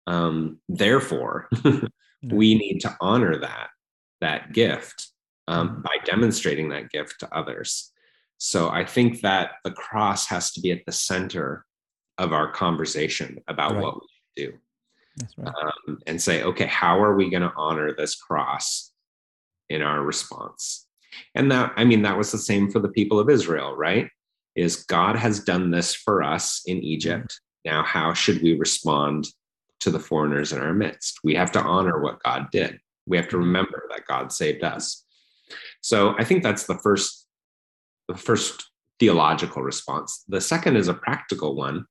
Um, 0.07 0.59
therefore, 0.69 1.49
we 2.23 2.55
need 2.55 2.79
to 2.81 2.95
honor 3.01 3.39
that 3.39 3.69
that 4.21 4.53
gift 4.53 5.09
um, 5.47 5.69
Mhm. 5.69 5.83
by 5.83 5.97
demonstrating 6.05 6.69
that 6.69 6.89
gift 6.89 7.19
to 7.19 7.33
others. 7.35 7.91
So 8.37 8.69
I 8.69 8.85
think 8.85 9.21
that 9.21 9.51
the 9.63 9.71
cross 9.71 10.27
has 10.27 10.51
to 10.51 10.61
be 10.61 10.71
at 10.71 10.85
the 10.85 10.91
center 10.91 11.65
of 12.17 12.33
our 12.33 12.51
conversation 12.51 13.39
about 13.47 13.73
Right. 13.73 13.81
what 13.83 13.95
we 13.95 14.07
should 14.07 14.51
do 14.51 14.57
That's 15.17 15.37
right. 15.37 15.53
um, 15.87 15.99
and 16.07 16.21
say, 16.21 16.43
okay, 16.43 16.65
how 16.67 17.01
are 17.01 17.15
we 17.15 17.29
going 17.29 17.43
to 17.43 17.53
honor 17.55 17.93
this 17.95 18.15
cross 18.15 18.91
in 19.69 19.81
our 19.81 20.01
response? 20.03 20.87
And 21.33 21.51
that, 21.51 21.73
I 21.77 21.85
mean, 21.85 22.01
that 22.03 22.17
was 22.17 22.31
the 22.31 22.37
same 22.37 22.69
for 22.69 22.79
the 22.79 22.89
people 22.89 23.19
of 23.19 23.29
Israel, 23.29 23.75
right? 23.75 24.09
Is 24.55 24.83
God 24.85 25.15
has 25.15 25.39
done 25.39 25.71
this 25.71 25.93
for 25.93 26.23
us 26.23 26.61
in 26.65 26.77
Egypt. 26.83 27.39
Now, 27.63 27.83
how 27.83 28.13
should 28.13 28.41
we 28.41 28.53
respond 28.57 29.27
to 29.81 29.89
the 29.91 29.99
foreigners 29.99 30.53
in 30.53 30.59
our 30.61 30.73
midst? 30.73 31.19
We 31.23 31.35
have 31.35 31.51
to 31.53 31.61
honor 31.61 32.01
what 32.01 32.21
God 32.23 32.47
did. 32.51 32.79
We 33.05 33.17
have 33.17 33.27
to 33.29 33.37
remember 33.37 33.83
that 33.89 34.07
God 34.07 34.31
saved 34.31 34.63
us. 34.63 35.03
So 35.81 36.15
I 36.17 36.23
think 36.23 36.43
that's 36.43 36.65
the 36.65 36.77
first, 36.79 37.24
the 38.07 38.15
first 38.15 38.69
theological 38.99 39.61
response. 39.61 40.23
The 40.27 40.41
second 40.41 40.77
is 40.77 40.87
a 40.87 40.93
practical 40.93 41.55
one, 41.55 41.85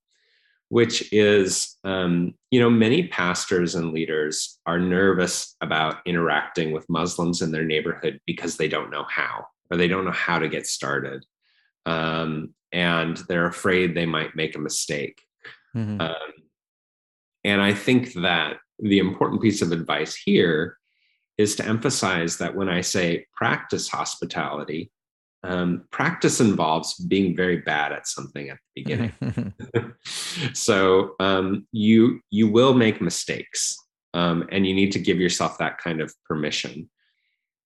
which 0.69 1.13
is, 1.13 1.77
um, 1.85 2.35
you 2.51 2.61
know, 2.61 2.71
many 2.71 3.09
pastors 3.09 3.75
and 3.75 3.93
leaders 3.93 4.59
are 4.67 4.79
nervous 4.79 5.57
about 5.61 5.99
interacting 6.07 6.73
with 6.73 6.89
Muslims 6.89 7.43
in 7.43 7.53
their 7.53 7.65
neighborhood 7.65 8.21
because 8.27 8.57
they 8.57 8.69
don't 8.69 8.91
know 8.91 9.05
how, 9.09 9.47
or 9.71 9.77
they 9.77 9.89
don't 9.89 10.05
know 10.05 10.11
how 10.11 10.39
to 10.39 10.49
get 10.49 10.67
started. 10.67 11.25
Um, 11.87 12.55
and 12.73 13.17
they're 13.29 13.47
afraid 13.47 13.95
they 13.95 14.07
might 14.07 14.35
make 14.35 14.57
a 14.57 14.61
mistake. 14.61 15.21
Mhm. 15.77 16.01
Um, 16.01 16.33
and 17.45 17.61
I 17.61 17.75
think 17.75 18.15
that 18.15 18.57
the 18.79 18.99
important 18.99 19.43
piece 19.43 19.63
of 19.63 19.71
advice 19.71 20.17
here 20.17 20.79
is 21.37 21.57
to 21.57 21.67
emphasize 21.67 22.39
that 22.39 22.55
when 22.55 22.69
I 22.69 22.81
say 22.81 23.27
practice 23.35 23.89
hospitality, 23.89 24.91
um, 25.45 25.85
practice 25.91 26.41
involves 26.41 26.95
being 26.95 27.37
very 27.37 27.59
bad 27.59 27.93
at 27.93 28.09
something 28.09 28.49
at 28.51 28.59
the 28.75 28.83
beginning. 28.83 29.53
so 30.55 31.15
um, 31.21 31.67
you 31.73 32.21
you 32.31 32.49
will 32.49 32.75
make 32.75 33.01
mistakes, 33.01 33.77
um, 34.15 34.49
and 34.51 34.67
you 34.67 34.75
need 34.75 34.93
to 34.93 34.99
give 34.99 35.21
yourself 35.21 35.59
that 35.59 35.79
kind 35.79 36.01
of 36.01 36.13
permission. 36.27 36.89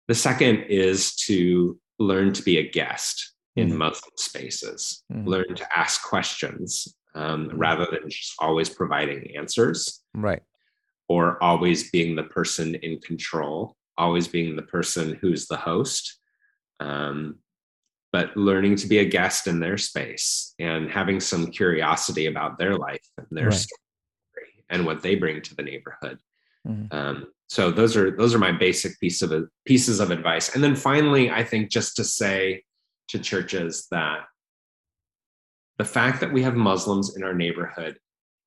The 0.09 0.15
second 0.15 0.65
is 0.69 1.15
to 1.27 1.79
learn 1.99 2.33
to 2.33 2.43
be 2.43 2.59
a 2.59 2.69
guest 2.69 3.35
in 3.57 3.71
Mhm. 3.71 3.77
Muslim 3.77 4.13
spaces. 4.17 5.05
Mhm. 5.13 5.27
Learn 5.27 5.55
to 5.57 5.79
ask 5.79 6.03
questions 6.03 6.97
um, 7.15 7.51
rather 7.55 7.87
than 7.91 8.09
just 8.09 8.35
always 8.39 8.69
providing 8.71 9.37
answers 9.37 10.03
right. 10.15 10.43
or 11.09 11.43
always 11.43 11.91
being 11.91 12.15
the 12.15 12.23
person 12.23 12.77
in 12.77 13.01
control, 13.01 13.77
always 13.97 14.29
being 14.29 14.55
the 14.57 14.63
person 14.63 15.15
who's 15.21 15.47
the 15.47 15.57
host. 15.57 16.19
Um, 16.81 17.41
but 18.13 18.37
learning 18.37 18.77
to 18.77 18.87
be 18.87 18.99
a 18.99 19.05
guest 19.05 19.47
in 19.47 19.61
their 19.61 19.77
space 19.77 20.55
and 20.59 20.91
having 20.91 21.21
some 21.21 21.47
curiosity 21.51 22.27
about 22.27 22.59
their 22.59 22.77
life 22.77 23.07
and 23.19 23.27
their 23.31 23.49
Right. 23.49 23.55
story 23.55 24.65
and 24.71 24.87
what 24.87 25.03
they 25.03 25.15
bring 25.15 25.43
to 25.43 25.55
the 25.55 25.63
neighborhood. 25.63 26.19
Mhm. 26.67 26.93
Um, 26.93 27.33
so 27.49 27.71
those 27.71 27.97
are 27.97 28.11
those 28.17 28.35
are 28.35 28.39
my 28.39 28.53
basic 28.53 28.99
piece 29.01 29.23
of 29.23 29.33
pieces 29.65 30.01
of 30.01 30.11
advice. 30.11 30.55
And 30.55 30.63
then 30.65 30.75
finally, 30.77 31.31
I 31.31 31.45
think 31.45 31.71
just 31.71 31.97
to 31.97 32.05
say 32.05 32.65
to 33.09 33.19
churches 33.19 33.87
that 33.91 34.27
the 35.79 35.85
fact 35.85 36.21
that 36.21 36.33
we 36.33 36.43
have 36.43 36.57
Muslims 36.57 37.17
in 37.17 37.23
our 37.23 37.35
neighborhood 37.35 37.99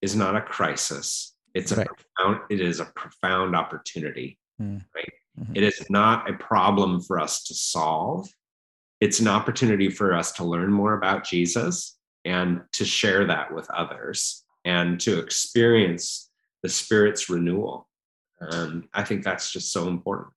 is 0.02 0.16
not 0.16 0.36
a 0.36 0.42
crisis. 0.42 1.36
It's 1.54 1.72
a 1.72 1.78
Right. 1.78 1.88
profound, 1.88 2.42
it 2.50 2.60
is 2.60 2.80
a 2.80 2.86
profound 2.86 3.56
opportunity. 3.56 4.38
Mm. 4.62 4.86
Right. 4.94 5.14
Mhm. 5.40 5.56
It 5.58 5.64
is 5.64 5.90
not 5.90 6.30
a 6.30 6.34
problem 6.34 7.02
for 7.02 7.20
us 7.20 7.44
to 7.46 7.54
solve. 7.54 8.30
It's 9.02 9.20
an 9.20 9.28
opportunity 9.28 9.90
for 9.90 10.14
us 10.14 10.32
to 10.34 10.44
learn 10.44 10.72
more 10.72 10.94
about 10.94 11.26
Jesus 11.26 11.98
and 12.24 12.62
to 12.74 12.86
share 12.86 13.26
that 13.26 13.54
with 13.54 13.70
others 13.72 14.44
and 14.64 15.00
to 15.02 15.20
experience 15.20 16.30
the 16.62 16.70
Spirit's 16.70 17.30
renewal. 17.30 17.88
Um, 18.40 18.88
I 18.94 19.04
think 19.04 19.24
that's 19.24 19.52
just 19.52 19.72
so 19.72 19.88
important. 19.88 20.34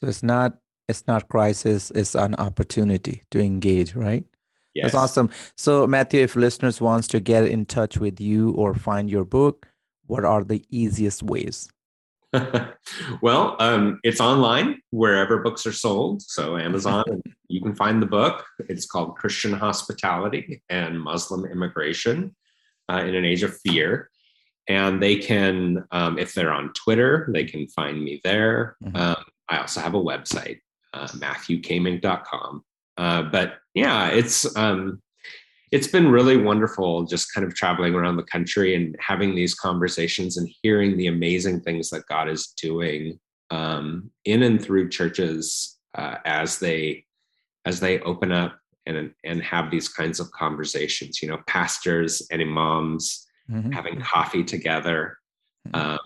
So 0.00 0.08
it's 0.08 0.22
not 0.22 0.58
it's 0.88 1.06
not 1.06 1.28
crisis, 1.28 1.90
it's 1.94 2.14
an 2.14 2.34
opportunity 2.36 3.24
to 3.30 3.40
engage, 3.40 3.94
right? 3.94 4.24
Yes. 4.74 4.84
That's 4.84 4.94
awesome. 4.94 5.30
So 5.56 5.86
Matthew, 5.86 6.22
if 6.22 6.34
listeners 6.34 6.80
wants 6.80 7.08
to 7.08 7.20
get 7.20 7.44
in 7.44 7.66
touch 7.66 7.98
with 7.98 8.20
you 8.20 8.52
or 8.52 8.74
find 8.74 9.10
your 9.10 9.24
book, 9.24 9.66
what 10.06 10.24
are 10.24 10.44
the 10.44 10.64
easiest 10.70 11.22
ways? 11.22 11.68
well, 13.22 13.56
um, 13.58 14.00
it's 14.02 14.20
online 14.20 14.80
wherever 14.90 15.38
books 15.38 15.66
are 15.66 15.72
sold. 15.72 16.22
So 16.22 16.56
Amazon, 16.56 17.04
you 17.48 17.60
can 17.60 17.74
find 17.74 18.02
the 18.02 18.06
book. 18.06 18.44
It's 18.68 18.86
called 18.86 19.16
Christian 19.16 19.52
Hospitality 19.52 20.62
and 20.68 21.00
Muslim 21.00 21.44
Immigration 21.44 22.34
uh, 22.90 22.98
in 22.98 23.14
an 23.14 23.24
Age 23.24 23.42
of 23.42 23.58
Fear. 23.60 24.10
And 24.68 25.02
they 25.02 25.16
can, 25.16 25.84
um, 25.92 26.18
if 26.18 26.34
they're 26.34 26.52
on 26.52 26.72
Twitter, 26.74 27.28
they 27.32 27.44
can 27.44 27.66
find 27.68 28.02
me 28.02 28.20
there. 28.22 28.76
Mhm. 28.84 28.96
Um, 28.96 29.24
I 29.48 29.58
also 29.58 29.80
have 29.80 29.94
a 29.94 30.02
website, 30.02 30.60
uh, 30.92 31.08
matthewkaemingk.com. 31.08 32.64
Uh, 32.98 33.22
but 33.22 33.58
yeah, 33.74 34.08
it's 34.08 34.54
um, 34.56 35.00
it's 35.70 35.86
been 35.86 36.10
really 36.10 36.36
wonderful 36.36 37.04
just 37.04 37.32
kind 37.32 37.46
of 37.46 37.54
traveling 37.54 37.94
around 37.94 38.16
the 38.16 38.22
country 38.22 38.74
and 38.74 38.96
having 39.00 39.34
these 39.34 39.54
conversations 39.54 40.36
and 40.36 40.48
hearing 40.62 40.96
the 40.96 41.06
amazing 41.06 41.60
things 41.60 41.90
that 41.90 42.06
God 42.06 42.28
is 42.28 42.48
doing 42.56 43.18
um, 43.50 44.10
in 44.24 44.42
and 44.42 44.62
through 44.62 44.88
churches 44.88 45.78
uh, 45.94 46.16
as 46.24 46.58
they 46.58 47.04
as 47.64 47.80
they 47.80 48.00
open 48.00 48.32
up 48.32 48.58
and 48.86 49.12
and 49.24 49.42
have 49.42 49.70
these 49.70 49.88
kinds 49.88 50.20
of 50.20 50.30
conversations. 50.32 51.20
You 51.22 51.28
know, 51.28 51.38
pastors 51.46 52.26
and 52.30 52.40
imams 52.42 53.26
Mhm. 53.50 53.72
having 53.72 53.98
coffee 54.02 54.44
together, 54.44 55.18
Mhm. 55.68 55.74
um, 55.74 55.98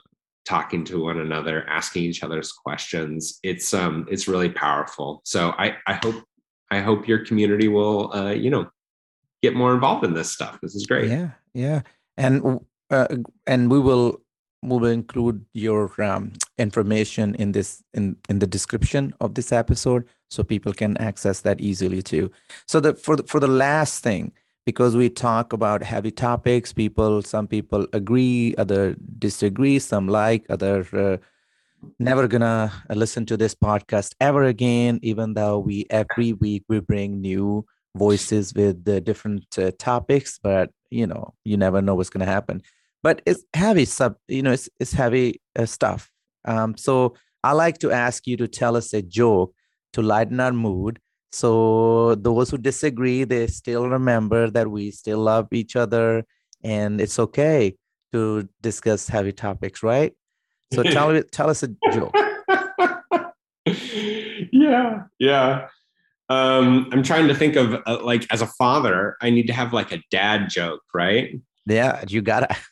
talking 0.44 0.84
to 0.84 1.02
one 1.02 1.18
another, 1.18 1.68
asking 1.68 2.04
each 2.04 2.22
other's 2.22 2.52
questions. 2.52 3.40
It's 3.42 3.74
um 3.74 4.06
it's 4.10 4.28
really 4.28 4.50
powerful. 4.50 5.22
So 5.24 5.50
I 5.58 5.76
I 5.86 5.94
hope 5.94 6.24
I 6.70 6.80
hope 6.80 7.08
your 7.08 7.24
community 7.24 7.68
will 7.68 8.12
uh, 8.12 8.30
you 8.30 8.50
know 8.50 8.70
get 9.42 9.54
more 9.54 9.74
involved 9.74 10.04
in 10.04 10.14
this 10.14 10.30
stuff. 10.30 10.58
This 10.62 10.74
is 10.74 10.86
great. 10.86 11.10
Yeah, 11.10 11.30
yeah, 11.52 11.82
and 12.16 12.60
uh, 12.90 13.08
and 13.46 13.70
we 13.70 13.80
will 13.80 14.20
we 14.62 14.78
will 14.78 14.86
include 14.86 15.44
your 15.52 15.90
um, 16.02 16.32
information 16.58 17.34
in 17.34 17.52
this 17.52 17.82
in 17.94 18.16
in 18.28 18.38
the 18.38 18.46
description 18.46 19.12
of 19.20 19.34
this 19.34 19.52
episode, 19.52 20.04
so 20.30 20.42
people 20.42 20.72
can 20.72 20.96
access 20.98 21.40
that 21.40 21.60
easily 21.60 22.02
too. 22.02 22.30
So 22.66 22.80
the 22.80 22.94
for 22.94 23.16
the, 23.16 23.24
for 23.24 23.40
the 23.40 23.48
last 23.48 24.02
thing, 24.02 24.32
because 24.64 24.96
we 24.96 25.10
talk 25.10 25.52
about 25.52 25.82
heavy 25.82 26.12
topics, 26.12 26.72
people 26.72 27.22
some 27.22 27.48
people 27.48 27.86
agree, 27.92 28.54
other 28.56 28.96
disagree, 29.18 29.78
some 29.78 30.06
like, 30.08 30.46
other 30.48 30.86
uh, 30.92 31.16
never 31.98 32.28
gonna 32.28 32.72
listen 32.90 33.26
to 33.26 33.36
this 33.36 33.54
podcast 33.54 34.14
ever 34.20 34.44
again. 34.44 35.00
Even 35.02 35.34
though 35.34 35.58
we 35.58 35.86
every 35.90 36.32
week 36.34 36.62
we 36.68 36.78
bring 36.78 37.20
new 37.20 37.66
voices 37.96 38.54
with 38.54 38.84
the 38.84 39.00
different 39.00 39.44
uh, 39.58 39.70
topics 39.78 40.38
but 40.42 40.70
you 40.90 41.06
know 41.06 41.34
you 41.44 41.56
never 41.56 41.82
know 41.82 41.94
what's 41.94 42.10
going 42.10 42.24
to 42.24 42.32
happen. 42.32 42.62
But 43.02 43.20
it's 43.26 43.44
heavy 43.54 43.84
sub 43.84 44.16
you 44.28 44.42
know 44.42 44.52
it's, 44.52 44.68
it's 44.78 44.92
heavy 44.92 45.40
uh, 45.58 45.66
stuff. 45.66 46.10
Um, 46.44 46.76
so 46.76 47.14
i 47.44 47.52
like 47.52 47.78
to 47.78 47.90
ask 47.90 48.26
you 48.26 48.36
to 48.36 48.46
tell 48.46 48.76
us 48.76 48.92
a 48.94 49.02
joke 49.02 49.54
to 49.92 50.02
lighten 50.02 50.40
our 50.40 50.52
mood. 50.52 50.98
So 51.32 52.14
those 52.14 52.50
who 52.50 52.58
disagree 52.58 53.24
they 53.24 53.46
still 53.46 53.88
remember 53.88 54.50
that 54.50 54.70
we 54.70 54.90
still 54.90 55.18
love 55.18 55.48
each 55.52 55.76
other 55.76 56.24
and 56.62 57.00
it's 57.00 57.18
okay 57.18 57.74
to 58.12 58.48
discuss 58.60 59.08
heavy 59.08 59.32
topics 59.32 59.82
right? 59.82 60.12
So 60.72 60.82
tell 60.82 61.22
tell 61.32 61.50
us 61.50 61.62
a 61.62 61.68
joke. 61.92 62.14
Yeah, 64.52 65.04
yeah. 65.18 65.68
Um, 66.28 66.88
I'm 66.92 67.02
trying 67.02 67.28
to 67.28 67.34
think 67.34 67.56
of 67.56 67.74
uh, 67.86 67.98
like 68.02 68.26
as 68.32 68.40
a 68.42 68.46
father, 68.46 69.16
I 69.20 69.30
need 69.30 69.46
to 69.48 69.52
have 69.52 69.72
like 69.72 69.92
a 69.92 70.02
dad 70.10 70.48
joke, 70.48 70.82
right? 70.94 71.40
yeah 71.66 72.02
you 72.08 72.22
gotta 72.22 72.48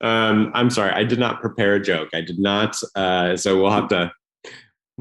Um, 0.00 0.50
I'm 0.54 0.68
sorry, 0.70 0.90
I 0.92 1.04
did 1.04 1.18
not 1.18 1.40
prepare 1.40 1.76
a 1.76 1.80
joke. 1.80 2.10
I 2.12 2.20
did 2.20 2.38
not. 2.38 2.76
Uh, 2.94 3.38
so 3.38 3.60
we'll 3.62 3.70
have 3.70 3.88
to. 3.88 4.12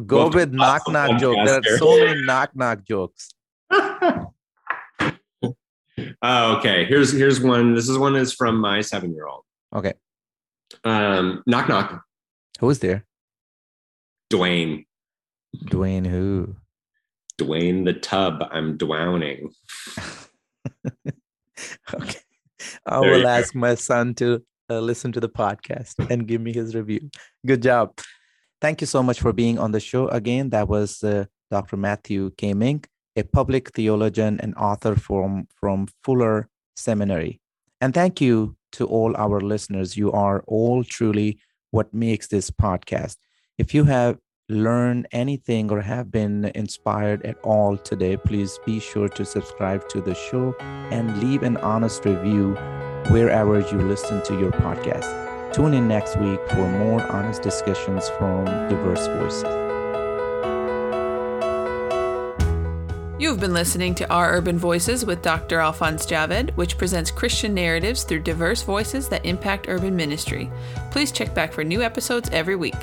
go 0.05 0.17
Well, 0.17 0.29
with 0.29 0.53
knock 0.53 0.87
knock 0.87 1.19
joke 1.19 1.35
there 1.45 1.59
are 1.59 1.77
so 1.77 1.97
many 1.97 2.23
knock 2.25 2.55
knock 2.55 2.85
jokes 2.85 3.29
oh, 3.81 4.27
okay. 6.57 6.85
Here's 6.85 7.11
here's 7.11 7.39
one. 7.39 7.73
This 7.75 7.89
is 7.89 7.97
one 7.97 8.15
is 8.15 8.33
from 8.33 8.59
my 8.59 8.81
seven 8.81 9.13
year 9.13 9.27
old. 9.27 9.43
okay 9.75 9.93
Um, 10.83 11.43
knock 11.45 11.69
knock. 11.69 12.03
who's 12.59 12.79
there 12.79 13.05
Dwayne. 14.31 14.85
Dwayne 15.55 16.05
who? 16.07 16.55
Dwayne 17.39 17.85
the 17.85 17.93
tub. 17.93 18.43
I'm 18.51 18.77
drowning. 18.77 19.49
okay. 21.93 22.19
I 22.85 22.99
There 22.99 23.11
will 23.11 23.17
you 23.19 23.23
go. 23.23 23.29
ask 23.29 23.55
my 23.55 23.75
son 23.75 24.13
to 24.15 24.43
uh, 24.69 24.79
listen 24.79 25.11
to 25.13 25.19
the 25.19 25.29
podcast 25.29 25.95
and 26.09 26.27
give 26.27 26.41
me 26.41 26.53
his 26.53 26.75
review. 26.75 27.09
Good 27.45 27.61
job. 27.61 27.97
Thank 28.61 28.81
you 28.81 28.87
so 28.87 29.03
much 29.03 29.19
for 29.19 29.33
being 29.33 29.59
on 29.59 29.71
the 29.71 29.79
show 29.79 30.07
again. 30.07 30.49
That 30.51 30.67
was 30.69 31.03
uh, 31.03 31.25
Dr. 31.51 31.75
Matthew 31.77 32.31
Kaemingk, 32.31 32.85
a 33.15 33.23
public 33.23 33.71
theologian 33.73 34.39
and 34.39 34.55
author 34.55 34.95
from, 34.95 35.47
from 35.59 35.87
Fuller 36.03 36.47
Seminary. 36.75 37.41
And 37.81 37.93
thank 37.93 38.21
you 38.21 38.55
to 38.73 38.85
all 38.87 39.15
our 39.17 39.41
listeners. 39.41 39.97
You 39.97 40.11
are 40.13 40.43
all 40.47 40.83
truly 40.83 41.39
what 41.71 41.93
makes 41.93 42.27
this 42.27 42.49
podcast. 42.49 43.17
If 43.57 43.73
you 43.73 43.83
have 43.83 44.17
learned 44.53 45.07
anything 45.11 45.71
or 45.71 45.81
have 45.81 46.11
been 46.11 46.45
inspired 46.55 47.25
at 47.25 47.37
all 47.43 47.77
today, 47.77 48.15
please 48.15 48.59
be 48.65 48.79
sure 48.79 49.09
to 49.09 49.25
subscribe 49.25 49.89
to 49.89 50.01
the 50.01 50.13
show 50.13 50.55
and 50.91 51.21
leave 51.21 51.43
an 51.43 51.57
honest 51.57 52.05
review 52.05 52.53
wherever 53.09 53.59
you 53.59 53.81
listen 53.81 54.23
to 54.23 54.39
your 54.39 54.51
podcast. 54.51 55.53
Tune 55.53 55.73
in 55.73 55.87
next 55.87 56.17
week 56.17 56.39
for 56.49 56.67
more 56.67 57.01
honest 57.11 57.41
discussions 57.41 58.09
from 58.17 58.45
diverse 58.69 59.07
voices. 59.07 59.43
You've 63.19 63.39
been 63.39 63.53
listening 63.53 63.95
to 63.95 64.11
Our 64.11 64.33
Urban 64.33 64.57
Voices 64.57 65.05
with 65.05 65.21
Dr. 65.21 65.59
Alphonse 65.59 66.05
Javed, 66.05 66.55
which 66.57 66.77
presents 66.77 67.09
Christian 67.09 67.53
narratives 67.53 68.03
through 68.03 68.19
diverse 68.19 68.63
voices 68.63 69.07
that 69.09 69.25
impact 69.25 69.67
urban 69.69 69.95
ministry. 69.95 70.51
Please 70.91 71.11
check 71.11 71.33
back 71.33 71.53
for 71.53 71.63
new 71.63 71.81
episodes 71.81 72.29
every 72.31 72.55
week. 72.55 72.75